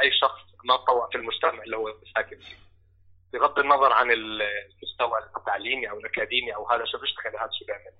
أي 0.02 0.12
شخص 0.22 0.40
ما 0.66 0.78
تطوع 0.78 1.10
في 1.10 1.18
المجتمع 1.18 1.64
اللي 1.64 1.78
هو 1.78 1.94
ساكن 2.16 2.38
فيه. 2.38 2.56
بغض 3.34 3.60
النظر 3.60 3.94
عن 3.94 4.12
المستوى 4.12 5.20
التعليمي 5.38 5.90
أو 5.90 6.00
الأكاديمي 6.00 6.56
أو 6.56 6.70
هذا 6.70 6.86
شو 6.86 6.98
بيشتغل 6.98 7.38
هذا 7.42 7.50
شو 7.60 7.66
بيعمل. 7.66 7.94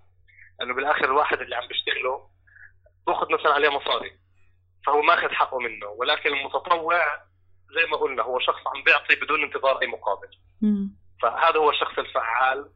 لأنه 0.60 0.74
بالآخر 0.74 1.06
الواحد 1.06 1.42
اللي 1.42 1.56
عم 1.56 1.68
بيشتغله 1.68 2.30
باخذ 3.08 3.34
مثلا 3.34 3.54
عليه 3.54 3.70
مصاري 3.70 4.19
فهو 4.86 5.02
ماخذ 5.02 5.30
حقه 5.30 5.60
منه 5.60 5.88
ولكن 5.88 6.30
المتطوع 6.30 7.02
زي 7.76 7.86
ما 7.92 7.98
قلنا 7.98 8.24
هو 8.24 8.40
شخص 8.40 8.68
عم 8.68 8.84
بيعطي 8.84 9.16
بدون 9.16 9.44
انتظار 9.44 9.82
أي 9.82 9.88
مقابل. 9.88 10.28
فهذا 11.22 11.58
هو 11.60 11.70
الشخص 11.70 12.00
الفعال. 12.00 12.72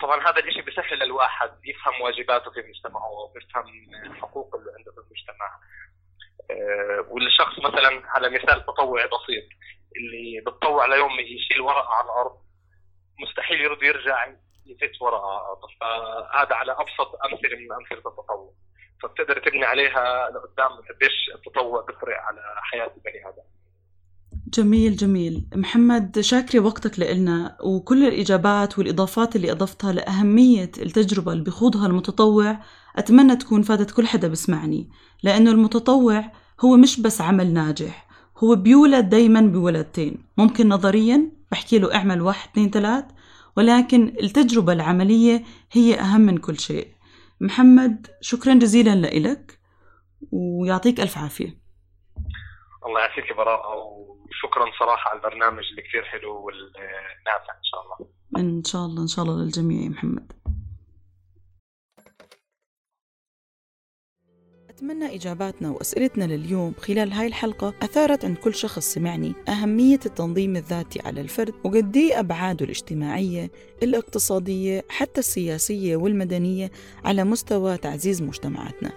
طبعا 0.00 0.28
هذا 0.28 0.38
الشيء 0.38 0.62
بيسهل 0.62 0.98
للواحد 0.98 1.50
يفهم 1.64 2.00
واجباته 2.00 2.50
في 2.50 2.62
مجتمعه 2.68 3.10
ويفهم 3.10 3.66
حقوقه 4.20 4.58
اللي 4.58 4.70
عنده 4.78 4.92
في 4.92 4.98
المجتمع. 4.98 5.58
آه، 6.50 7.06
والشخص 7.08 7.58
مثلا 7.58 8.02
على 8.06 8.30
مثال 8.30 8.66
تطوعي 8.66 9.06
بسيط 9.06 9.48
اللي 9.96 10.40
بتطوع 10.46 10.86
ليوم 10.86 11.20
يشيل 11.20 11.60
ورقة 11.60 11.94
على 11.94 12.04
الأرض 12.04 12.36
مستحيل 13.18 13.60
يرضى 13.60 13.86
يرجع 13.86 14.26
يفت 14.66 15.02
ورقة. 15.02 15.60
فهذا 15.80 16.54
على 16.54 16.72
أبسط 16.72 17.14
أمثلة 17.24 17.56
من 17.58 17.72
أمثلة 17.72 17.98
التطوع. 17.98 18.52
فبتقدر 19.02 19.38
تبني 19.46 19.64
عليها 19.64 20.30
لقدام 20.30 20.68
قديش 20.68 21.30
التطوع 21.34 21.84
بيفرق 21.86 22.16
على 22.28 22.40
حياة 22.62 22.90
البني 22.96 23.28
آدم. 23.28 23.42
جميل 24.46 24.96
جميل. 24.96 25.46
محمد 25.54 26.20
شاكرة 26.20 26.60
وقتك 26.60 26.98
لإلنا 26.98 27.56
وكل 27.60 28.06
الإجابات 28.06 28.78
والإضافات 28.78 29.36
اللي 29.36 29.52
أضفتها 29.52 29.92
لأهمية 29.92 30.70
التجربة 30.78 31.32
اللي 31.32 31.44
بخوضها 31.44 31.86
المتطوع 31.86 32.58
أتمنى 32.96 33.36
تكون 33.36 33.62
فادت 33.62 33.90
كل 33.90 34.06
حدا 34.06 34.28
بسمعني. 34.28 34.90
لأنه 35.22 35.50
المتطوع 35.50 36.24
هو 36.60 36.76
مش 36.76 37.00
بس 37.00 37.20
عمل 37.20 37.52
ناجح 37.52 38.08
هو 38.38 38.54
بيولد 38.56 39.08
دايما 39.08 39.40
بولدتين. 39.40 40.26
ممكن 40.38 40.68
نظريا 40.68 41.30
بحكي 41.52 41.78
له 41.78 41.94
اعمل 41.94 42.22
واحد 42.22 42.48
اثنين 42.50 42.70
ثلاث 42.70 43.04
ولكن 43.56 44.14
التجربة 44.22 44.72
العملية 44.72 45.42
هي 45.72 46.00
أهم 46.00 46.20
من 46.20 46.38
كل 46.38 46.58
شيء. 46.58 46.93
محمد 47.40 48.06
شكرا 48.20 48.54
جزيلا 48.54 48.94
لك 49.18 49.58
ويعطيك 50.32 51.00
ألف 51.00 51.18
عافية. 51.18 51.64
الله 52.86 53.00
يعافيك 53.00 53.36
براءة 53.36 53.74
وشكرا 53.74 54.64
صراحة 54.78 55.10
على 55.10 55.18
البرنامج 55.18 55.64
اللي 55.70 55.82
كثير 55.82 56.04
حلو 56.04 56.46
والنافع 56.46 57.52
إن 57.58 57.64
شاء 57.64 57.82
الله. 57.82 58.10
إن 58.36 58.64
شاء 58.64 58.86
الله 58.86 59.02
إن 59.02 59.06
شاء 59.06 59.24
الله 59.24 59.42
للجميع 59.42 59.82
يا 59.82 59.88
محمد. 59.88 60.32
أتمنى 64.84 65.14
إجاباتنا 65.14 65.70
وأسئلتنا 65.70 66.24
لليوم 66.24 66.74
خلال 66.78 67.12
هاي 67.12 67.26
الحلقة 67.26 67.74
أثارت 67.82 68.24
عند 68.24 68.36
كل 68.36 68.54
شخص 68.54 68.92
سمعني 68.92 69.32
أهمية 69.48 70.00
التنظيم 70.06 70.56
الذاتي 70.56 71.00
على 71.04 71.20
الفرد 71.20 71.54
وقد 71.64 71.96
إيه 71.96 72.20
أبعاده 72.20 72.64
الاجتماعية 72.64 73.50
الاقتصادية 73.82 74.84
حتى 74.88 75.20
السياسية 75.20 75.96
والمدنية 75.96 76.70
على 77.04 77.24
مستوى 77.24 77.76
تعزيز 77.76 78.22
مجتمعاتنا. 78.22 78.92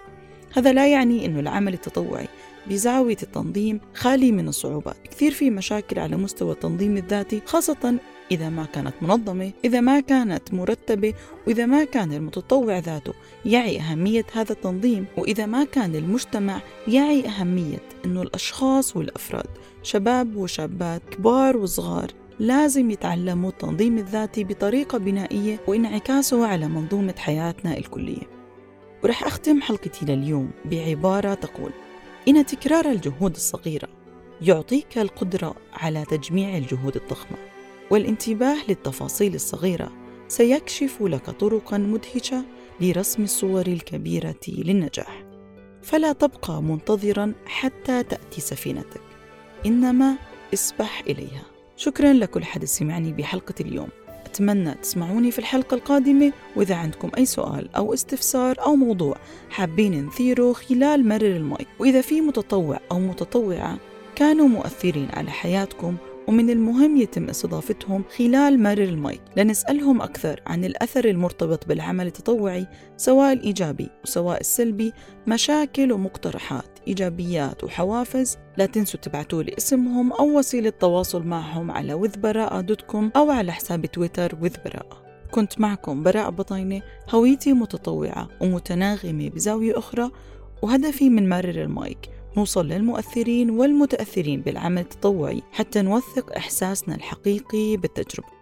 هذا 0.52 0.72
لا 0.72 0.92
يعني 0.92 1.26
أنه 1.26 1.40
العمل 1.40 1.74
التطوعي 1.74 2.28
بزاوية 2.66 3.16
التنظيم 3.22 3.80
خالي 3.94 4.32
من 4.32 4.48
الصعوبات. 4.48 4.96
كثير 5.10 5.32
في 5.32 5.50
مشاكل 5.50 5.98
على 5.98 6.16
مستوى 6.16 6.52
التنظيم 6.52 6.96
الذاتي 6.96 7.42
خاصة 7.46 7.98
إذا 8.30 8.48
ما 8.48 8.64
كانت 8.64 8.94
منظمة 9.02 9.50
إذا 9.64 9.80
ما 9.80 10.00
كانت 10.00 10.54
مرتبة 10.54 11.14
وإذا 11.46 11.66
ما 11.66 11.84
كان 11.84 12.12
المتطوع 12.12 12.78
ذاته 12.78 13.12
يعي 13.44 13.80
أهمية 13.80 14.24
هذا 14.32 14.52
التنظيم 14.52 15.06
وإذا 15.16 15.46
ما 15.46 15.64
كان 15.64 15.96
المجتمع 15.96 16.60
يعي 16.88 17.26
أهمية 17.26 17.82
أنه 18.04 18.22
الأشخاص 18.22 18.96
والأفراد 18.96 19.46
شباب 19.82 20.36
وشابات 20.36 21.02
كبار 21.10 21.56
وصغار 21.56 22.12
لازم 22.40 22.90
يتعلموا 22.90 23.50
التنظيم 23.50 23.98
الذاتي 23.98 24.44
بطريقة 24.44 24.98
بنائية 24.98 25.60
وإنعكاسه 25.66 26.46
على 26.46 26.68
منظومة 26.68 27.14
حياتنا 27.18 27.76
الكلية. 27.78 28.38
ورح 29.04 29.24
أختم 29.24 29.62
حلقتي 29.62 30.06
لليوم 30.06 30.50
بعبارة 30.64 31.34
تقول 31.34 31.70
إن 32.28 32.46
تكرار 32.46 32.90
الجهود 32.90 33.34
الصغيرة 33.34 33.88
يعطيك 34.42 34.98
القدرة 34.98 35.54
على 35.72 36.04
تجميع 36.04 36.56
الجهود 36.56 36.96
الضخمة. 36.96 37.36
والانتباه 37.90 38.56
للتفاصيل 38.68 39.34
الصغيرة. 39.34 39.92
سيكشف 40.28 41.02
لك 41.02 41.30
طرقا 41.30 41.78
مدهشة 41.78 42.44
لرسم 42.80 43.22
الصور 43.22 43.66
الكبيرة 43.66 44.40
للنجاح. 44.48 45.24
فلا 45.82 46.12
تبقى 46.12 46.62
منتظرا 46.62 47.32
حتى 47.46 48.02
تأتي 48.02 48.40
سفينتك. 48.40 49.00
إنما 49.66 50.16
اسبح 50.54 51.02
إليها. 51.06 51.42
شكرا 51.76 52.12
لكل 52.12 52.44
حد 52.44 52.64
سمعني 52.64 53.12
بحلقة 53.12 53.54
اليوم. 53.60 53.88
أتمنى 54.26 54.74
تسمعوني 54.74 55.30
في 55.30 55.38
الحلقة 55.38 55.74
القادمة. 55.74 56.32
وإذا 56.56 56.74
عندكم 56.74 57.10
أي 57.18 57.26
سؤال 57.26 57.74
أو 57.76 57.94
استفسار 57.94 58.56
أو 58.60 58.76
موضوع 58.76 59.16
حابين 59.50 60.06
نثيره 60.06 60.52
خلال 60.52 61.08
مرر 61.08 61.36
المايك. 61.36 61.68
وإذا 61.78 62.00
في 62.00 62.20
متطوع 62.20 62.80
أو 62.92 62.98
متطوعة 62.98 63.78
كانوا 64.16 64.48
مؤثرين 64.48 65.08
على 65.12 65.30
حياتكم 65.30 65.96
ومن 66.28 66.50
المهم 66.50 66.96
يتم 66.96 67.28
استضافتهم 67.28 68.04
خلال 68.16 68.62
مرر 68.62 68.82
المايك. 68.82 69.20
لنسألهم 69.36 70.02
أكثر 70.02 70.40
عن 70.46 70.64
الأثر 70.64 71.04
المرتبط 71.04 71.68
بالعمل 71.68 72.06
التطوعي 72.06 72.66
سواء 72.96 73.32
الإيجابي 73.32 73.88
وسواء 74.04 74.40
السلبي 74.40 74.92
مشاكل 75.26 75.92
ومقترحات 75.92 76.78
إيجابيات 76.88 77.64
وحوافز. 77.64 78.38
لا 78.56 78.66
تنسوا 78.66 79.00
تبعتوا 79.00 79.42
لي 79.42 79.54
اسمهم 79.58 80.12
أو 80.12 80.38
وسيلة 80.38 80.70
تواصل 80.70 81.22
معهم 81.22 81.70
على 81.70 81.94
with 81.94 82.23
Baraa 82.23 82.60
dot 82.60 82.82
com 82.82 83.12
أو 83.16 83.30
على 83.30 83.52
حساب 83.52 83.86
تويتر 83.86 84.38
with 84.40 84.68
Baraa 84.68 85.02
كنت 85.30 85.60
معكم 85.60 86.02
براء 86.02 86.30
بطينة 86.30 86.82
هويتي 87.10 87.52
متطوعة 87.52 88.28
ومتناغمة 88.40 89.28
بزاوية 89.28 89.78
أخرى 89.78 90.10
وهدفي 90.62 91.10
من 91.10 91.28
مرر 91.28 91.62
المايك 91.62 92.17
نوصل 92.38 92.68
للمؤثرين 92.68 93.50
والمتأثرين 93.50 94.40
بالعمل 94.40 94.82
التطوعي 94.82 95.42
حتى 95.52 95.82
نوثق 95.82 96.36
إحساسنا 96.36 96.94
الحقيقي 96.94 97.76
بالتجربة. 97.76 98.37